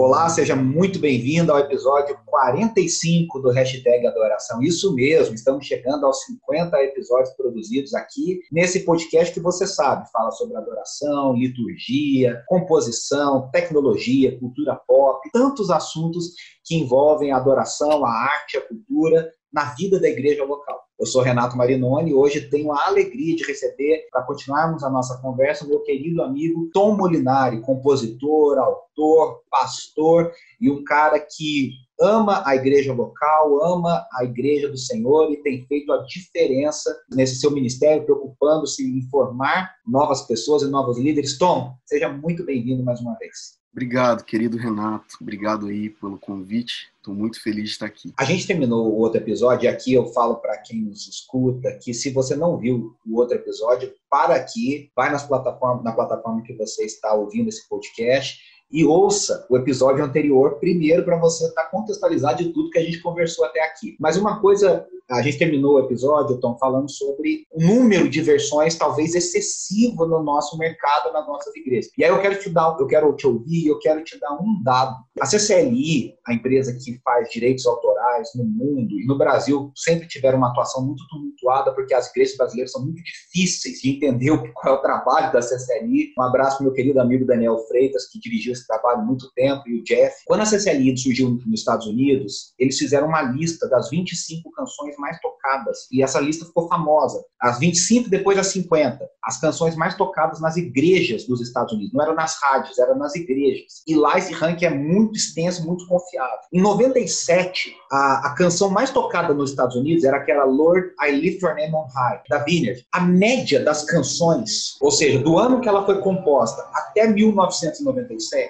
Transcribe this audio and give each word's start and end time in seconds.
Olá, 0.00 0.28
seja 0.28 0.54
muito 0.54 1.00
bem-vindo 1.00 1.50
ao 1.50 1.58
episódio 1.58 2.16
45 2.24 3.40
do 3.40 3.50
Hashtag 3.50 4.06
Adoração. 4.06 4.62
Isso 4.62 4.94
mesmo, 4.94 5.34
estamos 5.34 5.66
chegando 5.66 6.06
aos 6.06 6.22
50 6.24 6.80
episódios 6.84 7.34
produzidos 7.34 7.92
aqui 7.94 8.38
nesse 8.52 8.84
podcast 8.84 9.34
que 9.34 9.40
você 9.40 9.66
sabe, 9.66 10.08
fala 10.12 10.30
sobre 10.30 10.56
adoração, 10.56 11.34
liturgia, 11.34 12.44
composição, 12.46 13.50
tecnologia, 13.50 14.38
cultura 14.38 14.76
pop, 14.86 15.28
tantos 15.32 15.68
assuntos 15.68 16.26
que 16.64 16.76
envolvem 16.76 17.32
a 17.32 17.36
adoração, 17.36 18.06
a 18.06 18.10
arte, 18.10 18.56
a 18.56 18.68
cultura 18.68 19.28
na 19.52 19.74
vida 19.74 19.98
da 19.98 20.08
igreja 20.08 20.44
local. 20.44 20.87
Eu 20.98 21.06
sou 21.06 21.22
Renato 21.22 21.56
Marinoni 21.56 22.10
e 22.10 22.14
hoje 22.14 22.50
tenho 22.50 22.72
a 22.72 22.86
alegria 22.86 23.36
de 23.36 23.44
receber, 23.44 24.08
para 24.10 24.24
continuarmos 24.24 24.82
a 24.82 24.90
nossa 24.90 25.16
conversa, 25.22 25.64
meu 25.64 25.80
querido 25.80 26.20
amigo 26.22 26.68
Tom 26.72 26.96
Molinari, 26.96 27.60
compositor, 27.60 28.58
autor, 28.58 29.42
pastor 29.48 30.32
e 30.60 30.68
um 30.68 30.82
cara 30.82 31.20
que 31.20 31.70
ama 32.00 32.42
a 32.44 32.56
igreja 32.56 32.92
local, 32.92 33.64
ama 33.64 34.04
a 34.12 34.24
igreja 34.24 34.68
do 34.68 34.76
Senhor 34.76 35.30
e 35.30 35.40
tem 35.42 35.64
feito 35.66 35.92
a 35.92 36.04
diferença 36.04 36.92
nesse 37.14 37.36
seu 37.36 37.52
ministério, 37.52 38.04
preocupando-se 38.04 38.84
em 38.84 39.08
formar 39.08 39.72
novas 39.86 40.22
pessoas 40.22 40.62
e 40.62 40.66
novos 40.66 40.98
líderes. 40.98 41.38
Tom, 41.38 41.74
seja 41.86 42.08
muito 42.08 42.44
bem-vindo 42.44 42.82
mais 42.82 43.00
uma 43.00 43.16
vez. 43.18 43.57
Obrigado, 43.78 44.24
querido 44.24 44.56
Renato. 44.56 45.16
Obrigado 45.20 45.68
aí 45.68 45.88
pelo 45.88 46.18
convite. 46.18 46.90
Estou 46.96 47.14
muito 47.14 47.40
feliz 47.40 47.66
de 47.66 47.70
estar 47.70 47.86
aqui. 47.86 48.12
A 48.18 48.24
gente 48.24 48.44
terminou 48.44 48.92
o 48.92 48.98
outro 48.98 49.20
episódio 49.20 49.66
e 49.66 49.68
aqui 49.68 49.94
eu 49.94 50.06
falo 50.06 50.34
para 50.38 50.58
quem 50.58 50.82
nos 50.82 51.06
escuta 51.06 51.78
que 51.80 51.94
se 51.94 52.10
você 52.10 52.34
não 52.34 52.58
viu 52.58 52.96
o 53.06 53.16
outro 53.16 53.36
episódio, 53.36 53.94
para 54.10 54.34
aqui, 54.34 54.90
vai 54.96 55.12
nas 55.12 55.24
plataformas, 55.24 55.84
na 55.84 55.92
plataforma 55.92 56.42
que 56.42 56.54
você 56.54 56.84
está 56.86 57.14
ouvindo 57.14 57.50
esse 57.50 57.68
podcast 57.68 58.40
e 58.70 58.84
ouça 58.84 59.46
o 59.48 59.56
episódio 59.56 60.04
anterior 60.04 60.58
primeiro 60.58 61.04
para 61.04 61.18
você 61.18 61.46
estar 61.46 61.64
tá 61.64 61.70
contextualizado 61.70 62.42
de 62.42 62.52
tudo 62.52 62.70
que 62.70 62.78
a 62.78 62.84
gente 62.84 63.00
conversou 63.00 63.44
até 63.44 63.62
aqui. 63.64 63.96
Mas 63.98 64.16
uma 64.16 64.40
coisa 64.40 64.86
a 65.10 65.22
gente 65.22 65.38
terminou 65.38 65.76
o 65.76 65.78
episódio, 65.78 66.38
Tom, 66.38 66.58
falando 66.58 66.90
sobre 66.90 67.46
o 67.50 67.64
número 67.64 68.10
de 68.10 68.20
versões 68.20 68.76
talvez 68.76 69.14
excessivo 69.14 70.06
no 70.06 70.22
nosso 70.22 70.58
mercado, 70.58 71.12
nas 71.14 71.26
nossas 71.26 71.54
igrejas. 71.56 71.90
E 71.96 72.04
aí 72.04 72.10
eu 72.10 72.20
quero 72.20 72.38
te 72.38 72.50
dar, 72.50 72.76
eu 72.78 72.86
quero 72.86 73.16
te 73.16 73.26
ouvir, 73.26 73.66
eu 73.66 73.78
quero 73.78 74.04
te 74.04 74.20
dar 74.20 74.34
um 74.34 74.62
dado. 74.62 74.94
A 75.18 75.24
CCLI, 75.24 76.14
a 76.26 76.34
empresa 76.34 76.76
que 76.78 77.00
faz 77.02 77.30
direitos 77.30 77.66
autorais 77.66 78.28
no 78.34 78.44
mundo 78.44 79.00
e 79.00 79.06
no 79.06 79.16
Brasil, 79.16 79.72
sempre 79.74 80.06
tiveram 80.06 80.36
uma 80.36 80.50
atuação 80.50 80.84
muito 80.84 81.02
tumultuada, 81.08 81.72
porque 81.72 81.94
as 81.94 82.10
igrejas 82.10 82.36
brasileiras 82.36 82.72
são 82.72 82.82
muito 82.82 83.02
difíceis 83.02 83.80
de 83.80 83.90
entender 83.90 84.36
qual 84.52 84.74
é 84.74 84.78
o 84.78 84.82
trabalho 84.82 85.32
da 85.32 85.40
CCLI. 85.40 86.12
Um 86.18 86.22
abraço 86.22 86.58
para 86.58 86.66
meu 86.66 86.74
querido 86.74 87.00
amigo 87.00 87.24
Daniel 87.24 87.58
Freitas, 87.66 88.06
que 88.10 88.20
dirigiu 88.20 88.52
esse 88.58 88.66
trabalho 88.66 89.04
muito 89.04 89.30
tempo, 89.34 89.62
e 89.68 89.80
o 89.80 89.84
Jeff. 89.84 90.14
Quando 90.26 90.40
a 90.40 90.46
CCLI 90.46 90.96
surgiu 90.96 91.30
nos 91.30 91.60
Estados 91.60 91.86
Unidos, 91.86 92.52
eles 92.58 92.78
fizeram 92.78 93.08
uma 93.08 93.22
lista 93.22 93.68
das 93.68 93.90
25 93.90 94.50
canções 94.52 94.96
mais 94.98 95.18
tocadas. 95.20 95.86
E 95.90 96.02
essa 96.02 96.20
lista 96.20 96.44
ficou 96.44 96.68
famosa. 96.68 97.22
As 97.40 97.58
25, 97.58 98.10
depois 98.10 98.38
as 98.38 98.48
50. 98.48 99.08
As 99.22 99.40
canções 99.40 99.76
mais 99.76 99.94
tocadas 99.94 100.40
nas 100.40 100.56
igrejas 100.56 101.26
dos 101.26 101.40
Estados 101.40 101.72
Unidos. 101.72 101.92
Não 101.92 102.02
eram 102.02 102.14
nas 102.14 102.36
rádios, 102.42 102.78
eram 102.78 102.96
nas 102.96 103.14
igrejas. 103.14 103.82
E 103.86 103.94
lá 103.94 104.18
esse 104.18 104.32
ranking 104.32 104.66
é 104.66 104.70
muito 104.70 105.16
extenso, 105.16 105.64
muito 105.66 105.86
confiável. 105.86 106.38
Em 106.52 106.60
97, 106.60 107.74
a, 107.92 108.28
a 108.28 108.34
canção 108.34 108.70
mais 108.70 108.90
tocada 108.90 109.34
nos 109.34 109.50
Estados 109.50 109.76
Unidos 109.76 110.04
era 110.04 110.16
aquela 110.16 110.44
Lord, 110.44 110.88
I 111.02 111.12
Lift 111.12 111.44
Your 111.44 111.54
Name 111.54 111.74
on 111.74 111.86
High, 111.94 112.22
da 112.28 112.38
Vineyard. 112.38 112.84
A 112.92 113.00
média 113.00 113.62
das 113.62 113.84
canções, 113.84 114.76
ou 114.80 114.90
seja, 114.90 115.18
do 115.18 115.38
ano 115.38 115.60
que 115.60 115.68
ela 115.68 115.84
foi 115.84 116.00
composta 116.00 116.62
até 116.72 117.06
1997, 117.06 118.47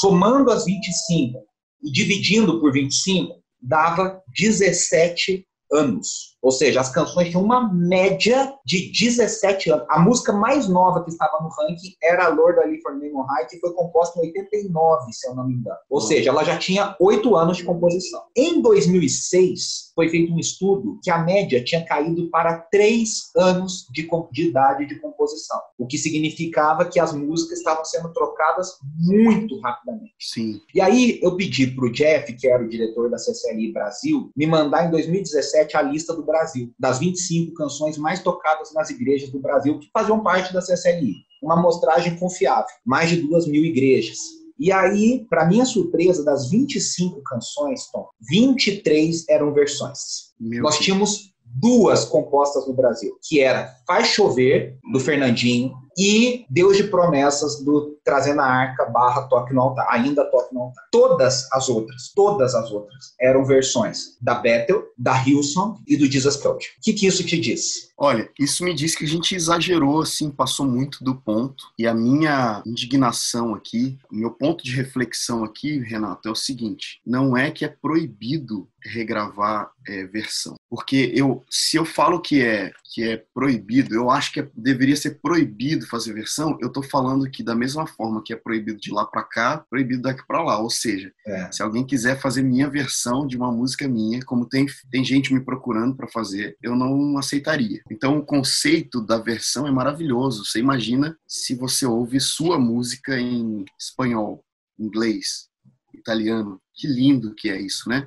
somando 0.00 0.50
as 0.50 0.64
25 0.64 1.38
e 1.82 1.90
dividindo 1.90 2.60
por 2.60 2.72
25, 2.72 3.42
dava 3.60 4.20
17 4.36 5.46
anos. 5.72 6.36
Ou 6.42 6.50
seja, 6.50 6.80
as 6.80 6.90
canções 6.90 7.28
tinham 7.28 7.42
uma 7.42 7.72
média 7.72 8.54
de 8.64 8.90
17 8.92 9.70
anos. 9.70 9.86
A 9.88 9.98
música 10.00 10.32
mais 10.32 10.68
nova 10.68 11.04
que 11.04 11.10
estava 11.10 11.38
no 11.42 11.48
ranking 11.48 11.94
era 12.02 12.26
a 12.26 12.28
Lord 12.28 12.60
Ali 12.60 12.80
for 12.80 12.92
Name 12.92 13.12
High, 13.28 13.46
que 13.46 13.58
foi 13.58 13.72
composta 13.74 14.18
em 14.18 14.28
89, 14.28 15.12
se 15.12 15.28
eu 15.28 15.34
não 15.34 15.46
me 15.46 15.54
engano. 15.54 15.76
Ou 15.88 16.00
seja, 16.00 16.30
ela 16.30 16.44
já 16.44 16.56
tinha 16.56 16.96
8 16.98 17.36
anos 17.36 17.58
de 17.58 17.64
composição. 17.64 18.22
Em 18.36 18.62
2006, 18.62 19.92
foi 19.94 20.08
feito 20.08 20.32
um 20.32 20.38
estudo 20.38 20.98
que 21.02 21.10
a 21.10 21.18
média 21.18 21.62
tinha 21.62 21.84
caído 21.84 22.30
para 22.30 22.58
3 22.58 23.30
anos 23.36 23.86
de, 23.90 24.08
de 24.32 24.48
idade 24.48 24.86
de 24.86 24.98
composição. 24.98 25.60
O 25.78 25.86
que 25.86 25.98
significava 25.98 26.84
que 26.86 26.98
as 26.98 27.12
músicas 27.12 27.58
estavam 27.58 27.84
sendo 27.84 28.12
trocadas 28.12 28.78
muito 28.96 29.60
rapidamente. 29.60 30.14
Sim. 30.18 30.60
E 30.74 30.80
aí 30.80 31.18
eu 31.22 31.36
pedi 31.36 31.66
para 31.66 31.84
o 31.84 31.92
Jeff, 31.92 32.32
que 32.32 32.48
era 32.48 32.64
o 32.64 32.68
diretor 32.68 33.10
da 33.10 33.18
CCLI 33.18 33.72
Brasil, 33.72 34.30
me 34.36 34.46
mandar 34.46 34.86
em 34.86 34.90
2017 34.90 35.76
a 35.76 35.82
lista 35.82 36.14
do 36.14 36.29
Brasil, 36.30 36.72
das 36.78 36.98
25 36.98 37.54
canções 37.54 37.98
mais 37.98 38.22
tocadas 38.22 38.72
nas 38.72 38.90
igrejas 38.90 39.30
do 39.30 39.40
Brasil 39.40 39.78
que 39.78 39.90
faziam 39.92 40.22
parte 40.22 40.52
da 40.52 40.60
CCLI. 40.60 41.14
Uma 41.42 41.58
amostragem 41.58 42.16
confiável, 42.16 42.74
mais 42.84 43.10
de 43.10 43.16
duas 43.16 43.46
mil 43.46 43.64
igrejas. 43.64 44.18
E 44.58 44.70
aí, 44.70 45.26
para 45.28 45.46
minha 45.46 45.64
surpresa, 45.64 46.22
das 46.22 46.50
25 46.50 47.22
canções, 47.22 47.90
Tom, 47.90 48.06
23 48.28 49.26
eram 49.28 49.54
versões. 49.54 50.34
Meu 50.38 50.62
Nós 50.62 50.78
tínhamos 50.78 51.30
duas 51.44 52.04
compostas 52.04 52.66
no 52.66 52.74
Brasil, 52.74 53.18
que 53.26 53.40
era 53.40 53.74
Faz 53.86 54.08
Chover, 54.08 54.78
do 54.92 55.00
Fernandinho, 55.00 55.72
e 56.00 56.46
Deus 56.48 56.78
de 56.78 56.84
Promessas 56.84 57.62
do 57.62 57.98
Trazendo 58.02 58.40
a 58.40 58.46
Arca 58.46 58.86
barra 58.86 59.28
Toque 59.28 59.52
no 59.52 59.60
Altar, 59.60 59.86
ainda 59.90 60.24
Toque 60.24 60.54
no 60.54 60.62
Altar. 60.62 60.84
Todas 60.90 61.46
as 61.52 61.68
outras, 61.68 62.10
todas 62.14 62.54
as 62.54 62.70
outras 62.70 63.12
eram 63.20 63.44
versões 63.44 64.16
da 64.18 64.34
Bethel, 64.34 64.86
da 64.96 65.22
Hilson 65.22 65.78
e 65.86 65.98
do 65.98 66.10
Jesus 66.10 66.36
Culture. 66.36 66.70
O 66.78 66.80
que, 66.82 66.94
que 66.94 67.06
isso 67.06 67.22
te 67.22 67.38
diz? 67.38 67.90
Olha, 67.98 68.30
isso 68.40 68.64
me 68.64 68.72
diz 68.72 68.96
que 68.96 69.04
a 69.04 69.08
gente 69.08 69.34
exagerou, 69.34 70.00
assim, 70.00 70.30
passou 70.30 70.64
muito 70.64 71.04
do 71.04 71.14
ponto. 71.14 71.64
E 71.78 71.86
a 71.86 71.92
minha 71.92 72.62
indignação 72.64 73.54
aqui, 73.54 73.98
meu 74.10 74.30
ponto 74.30 74.64
de 74.64 74.74
reflexão 74.74 75.44
aqui, 75.44 75.80
Renato, 75.80 76.26
é 76.26 76.32
o 76.32 76.34
seguinte: 76.34 76.98
não 77.06 77.36
é 77.36 77.50
que 77.50 77.62
é 77.62 77.68
proibido 77.68 78.66
regravar 78.82 79.70
é, 79.86 80.04
versão. 80.06 80.54
Porque 80.70 81.12
eu, 81.16 81.44
se 81.50 81.76
eu 81.76 81.84
falo 81.84 82.20
que 82.20 82.40
é 82.40 82.70
que 82.92 83.02
é 83.02 83.24
proibido, 83.32 83.94
eu 83.94 84.10
acho 84.10 84.32
que 84.32 84.40
é, 84.40 84.48
deveria 84.54 84.96
ser 84.96 85.20
proibido 85.20 85.86
fazer 85.86 86.12
versão. 86.12 86.56
Eu 86.60 86.68
estou 86.68 86.82
falando 86.82 87.28
que 87.30 87.42
da 87.42 87.54
mesma 87.54 87.86
forma 87.86 88.22
que 88.22 88.32
é 88.32 88.36
proibido 88.36 88.78
de 88.78 88.92
lá 88.92 89.04
para 89.04 89.22
cá, 89.22 89.64
proibido 89.70 90.02
daqui 90.02 90.24
para 90.26 90.42
lá. 90.42 90.58
Ou 90.58 90.70
seja, 90.70 91.12
é. 91.26 91.50
se 91.50 91.62
alguém 91.62 91.84
quiser 91.84 92.20
fazer 92.20 92.42
minha 92.42 92.68
versão 92.68 93.26
de 93.26 93.36
uma 93.36 93.50
música 93.50 93.88
minha, 93.88 94.24
como 94.24 94.48
tem 94.48 94.66
tem 94.90 95.04
gente 95.04 95.32
me 95.32 95.44
procurando 95.44 95.96
para 95.96 96.08
fazer, 96.08 96.56
eu 96.62 96.76
não 96.76 97.18
aceitaria. 97.18 97.80
Então 97.90 98.18
o 98.18 98.24
conceito 98.24 99.00
da 99.00 99.18
versão 99.18 99.66
é 99.66 99.70
maravilhoso. 99.70 100.44
Você 100.44 100.60
imagina 100.60 101.16
se 101.26 101.54
você 101.54 101.86
ouve 101.86 102.20
sua 102.20 102.58
música 102.58 103.18
em 103.18 103.64
espanhol, 103.78 104.44
inglês, 104.78 105.48
italiano. 105.94 106.60
Que 106.74 106.86
lindo 106.86 107.34
que 107.34 107.50
é 107.50 107.60
isso, 107.60 107.88
né? 107.88 108.06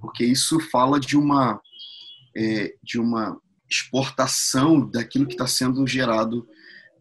Porque 0.00 0.24
isso 0.24 0.60
fala 0.60 0.98
de 1.00 1.16
uma 1.16 1.60
é, 2.38 2.72
de 2.82 3.00
uma 3.00 3.36
exportação 3.68 4.88
daquilo 4.88 5.26
que 5.26 5.34
está 5.34 5.46
sendo 5.46 5.84
gerado 5.86 6.46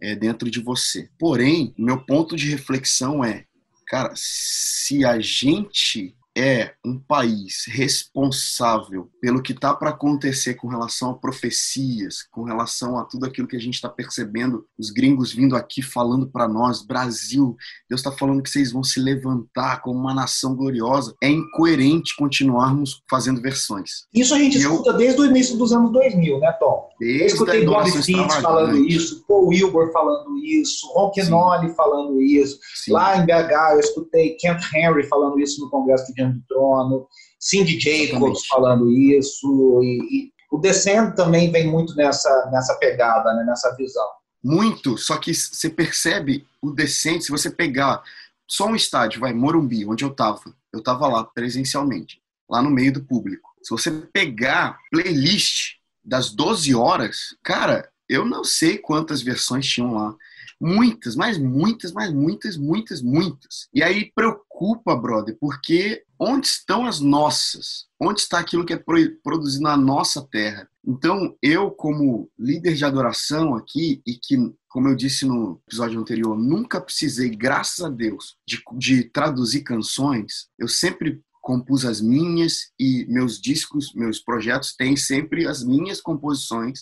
é, 0.02 0.16
dentro 0.16 0.50
de 0.50 0.60
você. 0.60 1.10
Porém, 1.20 1.76
meu 1.78 2.04
ponto 2.04 2.36
de 2.36 2.50
reflexão 2.50 3.24
é, 3.24 3.46
cara, 3.86 4.12
se 4.16 5.06
a 5.06 5.20
gente 5.20 6.17
é 6.38 6.74
um 6.86 7.00
país 7.00 7.64
responsável 7.68 9.10
pelo 9.20 9.42
que 9.42 9.54
está 9.54 9.74
para 9.74 9.90
acontecer 9.90 10.54
com 10.54 10.68
relação 10.68 11.10
a 11.10 11.18
profecias, 11.18 12.24
com 12.32 12.44
relação 12.44 13.00
a 13.00 13.06
tudo 13.06 13.26
aquilo 13.26 13.48
que 13.48 13.56
a 13.56 13.60
gente 13.60 13.74
está 13.74 13.90
percebendo, 13.90 14.64
os 14.78 14.92
gringos 14.92 15.34
vindo 15.34 15.56
aqui 15.56 15.82
falando 15.82 16.28
para 16.28 16.48
nós, 16.48 16.86
Brasil, 16.86 17.56
Deus 17.90 18.02
está 18.02 18.12
falando 18.12 18.44
que 18.44 18.50
vocês 18.50 18.72
vão 18.72 18.84
se 18.84 19.00
levantar 19.00 19.82
como 19.82 20.00
uma 20.00 20.14
nação 20.14 20.56
gloriosa, 20.56 21.16
é 21.22 21.30
incoerente 21.30 22.16
continuarmos 22.16 23.02
fazendo 23.10 23.42
versões. 23.42 24.06
Isso 24.14 24.36
a 24.36 24.38
gente 24.38 24.58
e 24.58 24.62
escuta 24.62 24.92
eu... 24.92 24.98
desde 24.98 25.22
o 25.22 25.26
início 25.26 25.58
dos 25.58 25.74
anos 25.74 25.92
2000, 25.92 26.40
né, 26.40 26.52
Tom? 26.60 26.90
Desde 27.00 27.22
eu 27.22 27.28
escutei 27.28 27.66
Bob 27.66 27.92
Fitts 27.92 28.36
falando 28.36 28.78
isso, 28.78 29.26
Paul 29.28 29.48
Wilbur 29.48 29.92
falando 29.92 30.38
isso, 30.38 30.88
Ron 30.94 31.12
Kenoli 31.12 31.74
falando 31.74 32.22
isso, 32.22 32.60
Sim. 32.76 32.92
lá 32.92 33.18
em 33.18 33.26
BH 33.26 33.74
eu 33.74 33.80
escutei 33.80 34.36
Kent 34.36 34.62
Henry 34.76 35.04
falando 35.04 35.40
isso 35.40 35.62
no 35.62 35.70
Congresso 35.70 36.06
de 36.14 36.27
do 36.34 36.42
Trono, 36.48 37.08
Cindy 37.40 37.80
Jacobs 37.80 38.46
falando 38.48 38.90
isso, 38.92 39.82
e, 39.84 39.98
e 40.12 40.32
o 40.52 40.58
Descendo 40.58 41.16
também 41.16 41.52
vem 41.52 41.70
muito 41.70 41.96
nessa, 41.96 42.50
nessa 42.52 42.76
pegada, 42.76 43.34
né, 43.34 43.44
nessa 43.46 43.76
visão. 43.76 44.08
muito, 44.44 44.98
só 44.98 45.18
que 45.18 45.34
você 45.34 45.70
percebe 45.70 46.48
o 46.62 46.72
decente, 46.72 47.26
se 47.26 47.32
você 47.32 47.50
pegar 47.52 48.02
só 48.48 48.68
um 48.68 48.76
estádio, 48.76 49.20
vai, 49.20 49.34
Morumbi, 49.34 49.86
onde 49.86 50.06
eu 50.06 50.10
tava, 50.10 50.42
eu 50.72 50.82
tava 50.82 51.08
lá 51.08 51.24
presencialmente, 51.24 52.22
lá 52.50 52.62
no 52.62 52.70
meio 52.70 52.94
do 52.94 53.04
público. 53.04 53.50
Se 53.62 53.72
você 53.72 53.92
pegar 53.92 54.78
playlist 54.90 55.76
das 56.04 56.30
12 56.30 56.74
horas, 56.74 57.36
cara, 57.44 57.90
eu 58.08 58.24
não 58.24 58.44
sei 58.44 58.78
quantas 58.78 59.22
versões 59.22 59.68
tinham 59.68 59.94
lá. 59.94 60.16
Muitas, 60.60 61.16
mas 61.16 61.38
muitas, 61.38 61.92
mas 61.92 62.12
muitas, 62.12 62.58
muitas, 62.58 63.02
muitas. 63.02 63.68
E 63.74 63.84
aí 63.84 64.12
preocupa, 64.14 64.96
brother, 64.96 65.38
porque 65.40 66.04
onde 66.20 66.48
estão 66.48 66.86
as 66.86 67.00
nossas? 67.00 67.86
Onde 68.00 68.22
está 68.22 68.40
aquilo 68.40 68.66
que 68.66 68.74
é 68.74 68.84
produzido 69.24 69.64
na 69.64 69.78
nossa 69.78 70.22
terra? 70.22 70.68
Então, 70.86 71.36
eu, 71.42 71.70
como 71.70 72.30
líder 72.40 72.74
de 72.74 72.86
adoração 72.86 73.56
aqui, 73.56 74.02
e 74.06 74.14
que, 74.14 74.38
como 74.70 74.88
eu 74.88 74.96
disse 74.96 75.26
no 75.26 75.62
episódio 75.68 76.00
anterior, 76.00 76.38
nunca 76.38 76.80
precisei, 76.80 77.30
graças 77.30 77.84
a 77.84 77.90
Deus, 77.90 78.38
de, 78.48 78.62
de 78.78 79.04
traduzir 79.04 79.64
canções, 79.64 80.48
eu 80.58 80.68
sempre 80.68 81.22
compus 81.48 81.86
as 81.86 82.02
minhas 82.02 82.74
e 82.78 83.06
meus 83.08 83.40
discos, 83.40 83.94
meus 83.96 84.20
projetos 84.20 84.76
têm 84.76 84.98
sempre 84.98 85.48
as 85.48 85.64
minhas 85.64 86.02
composições. 86.02 86.82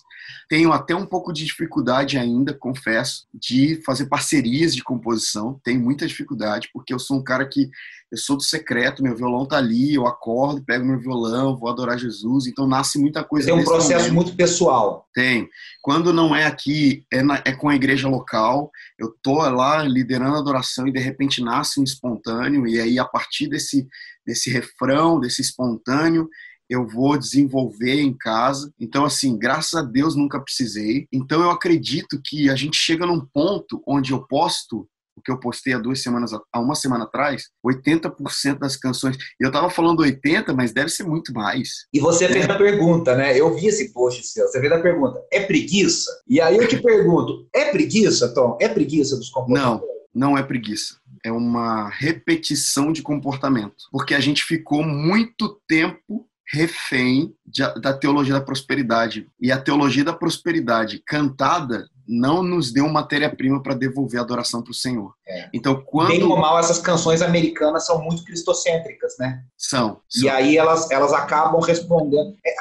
Tenho 0.50 0.73
até 0.73 0.95
um 0.95 1.06
pouco 1.06 1.31
de 1.31 1.45
dificuldade 1.45 2.17
ainda, 2.17 2.51
confesso, 2.51 3.27
de 3.31 3.79
fazer 3.85 4.07
parcerias 4.07 4.73
de 4.73 4.83
composição. 4.83 5.62
Tenho 5.63 5.79
muita 5.79 6.07
dificuldade 6.07 6.71
porque 6.73 6.91
eu 6.91 6.97
sou 6.97 7.17
um 7.17 7.23
cara 7.23 7.47
que 7.47 7.69
eu 8.12 8.17
sou 8.17 8.38
do 8.38 8.44
secreto, 8.44 9.03
meu 9.03 9.15
violão 9.15 9.45
tá 9.45 9.57
ali, 9.57 9.95
eu 9.95 10.07
acordo, 10.07 10.63
pego 10.63 10.85
meu 10.85 11.00
violão, 11.00 11.57
vou 11.57 11.69
adorar 11.69 11.97
Jesus, 11.97 12.47
então 12.47 12.67
nasce 12.67 13.00
muita 13.00 13.23
coisa. 13.23 13.47
Tem 13.47 13.56
um 13.56 13.63
processo 13.63 14.06
momento. 14.06 14.13
muito 14.13 14.35
pessoal. 14.35 15.07
Tem. 15.13 15.50
Quando 15.81 16.13
não 16.13 16.35
é 16.35 16.45
aqui, 16.45 17.03
é, 17.12 17.21
na, 17.23 17.41
é 17.44 17.51
com 17.51 17.67
a 17.67 17.75
igreja 17.75 18.07
local, 18.07 18.71
eu 18.97 19.13
tô 19.21 19.38
lá 19.50 19.83
liderando 19.83 20.35
a 20.35 20.39
adoração 20.39 20.88
e 20.88 20.94
de 20.94 21.00
repente 21.00 21.41
nasce 21.41 21.79
um 21.79 21.83
espontâneo, 21.83 22.67
e 22.67 22.79
aí 22.79 23.00
a 23.00 23.06
partir 23.06 23.47
desse, 23.47 23.88
desse 24.25 24.50
refrão, 24.50 25.19
desse 25.19 25.42
espontâneo, 25.42 26.27
eu 26.69 26.88
vou 26.88 27.18
desenvolver 27.18 28.01
em 28.01 28.13
casa. 28.13 28.72
Então, 28.80 29.06
assim, 29.06 29.38
graças 29.38 29.74
a 29.75 29.83
Deus 29.83 30.16
nunca 30.16 30.42
precisei. 30.42 31.07
Então, 31.12 31.42
eu 31.42 31.51
acredito 31.51 32.19
que 32.24 32.50
a 32.50 32.56
gente 32.56 32.77
chega 32.77 33.06
num 33.06 33.25
ponto 33.33 33.81
onde 33.88 34.12
eu 34.12 34.25
posto 34.27 34.88
o 35.18 35.22
que 35.22 35.31
eu 35.31 35.39
postei 35.39 35.74
há 35.74 35.77
duas 35.77 36.01
semanas, 36.01 36.31
há 36.33 36.60
uma 36.60 36.75
semana 36.75 37.06
atrás, 37.06 37.45
80% 37.66 38.60
das 38.60 38.75
canções. 38.75 39.16
E 39.39 39.45
eu 39.45 39.51
tava 39.51 39.69
falando 39.69 40.01
80, 40.01 40.54
mas 40.54 40.74
deve 40.74 40.89
ser 40.89 41.04
muito 41.04 41.33
mais. 41.33 41.86
E 41.94 42.00
você 42.00 42.27
fez 42.27 42.50
a 42.50 42.57
pergunta, 42.57 43.16
né? 43.16 43.39
Eu 43.39 43.54
vi 43.56 43.68
esse 43.68 43.94
post 43.94 44.24
seu. 44.24 44.45
Você 44.48 44.60
fez 44.60 44.72
a 44.72 44.81
pergunta: 44.81 45.22
é 45.31 45.39
preguiça? 45.39 46.12
E 46.27 46.42
aí 46.42 46.57
eu 46.57 46.68
te 46.68 46.81
pergunto: 46.81 47.48
é 47.56 47.72
preguiça, 47.72 48.33
Tom? 48.33 48.57
É 48.60 48.68
preguiça 48.68 49.16
dos 49.16 49.30
comportamentos? 49.30 49.88
Não, 50.13 50.31
não 50.31 50.38
é 50.38 50.44
preguiça. 50.44 50.98
É 51.25 51.31
uma 51.31 51.89
repetição 51.89 52.94
de 52.94 53.01
comportamento. 53.01 53.86
Porque 53.92 54.13
a 54.13 54.19
gente 54.19 54.44
ficou 54.44 54.83
muito 54.83 55.60
tempo 55.68 56.27
refém 56.48 57.33
da 57.81 57.92
teologia 57.94 58.36
da 58.36 58.42
prosperidade. 58.42 59.27
E 59.42 59.51
a 59.51 59.60
teologia 59.60 60.04
da 60.04 60.13
prosperidade 60.13 61.01
cantada 61.06 61.89
não 62.07 62.44
nos 62.44 62.72
deu 62.72 62.88
matéria-prima 62.88 63.62
para 63.62 63.74
devolver 63.74 64.19
a 64.19 64.24
adoração 64.24 64.62
para 64.62 64.72
o 64.72 64.75
Senhor. 64.75 65.13
É. 65.28 65.50
Então, 65.54 65.81
quando. 65.86 66.10
Bem 66.10 66.24
ou 66.24 66.38
mal, 66.38 66.60
essas 66.60 66.80
canções 66.80 67.22
americanas 67.22 67.86
são 67.86 68.02
muito 68.02 68.24
cristocêntricas, 68.24 69.16
né? 69.19 69.44
São. 69.57 70.00
E 70.22 70.30
aí 70.30 70.57
elas, 70.57 70.90
elas 70.92 71.13
acabam 71.13 71.62
respondendo. 71.62 72.36
É, 72.46 72.56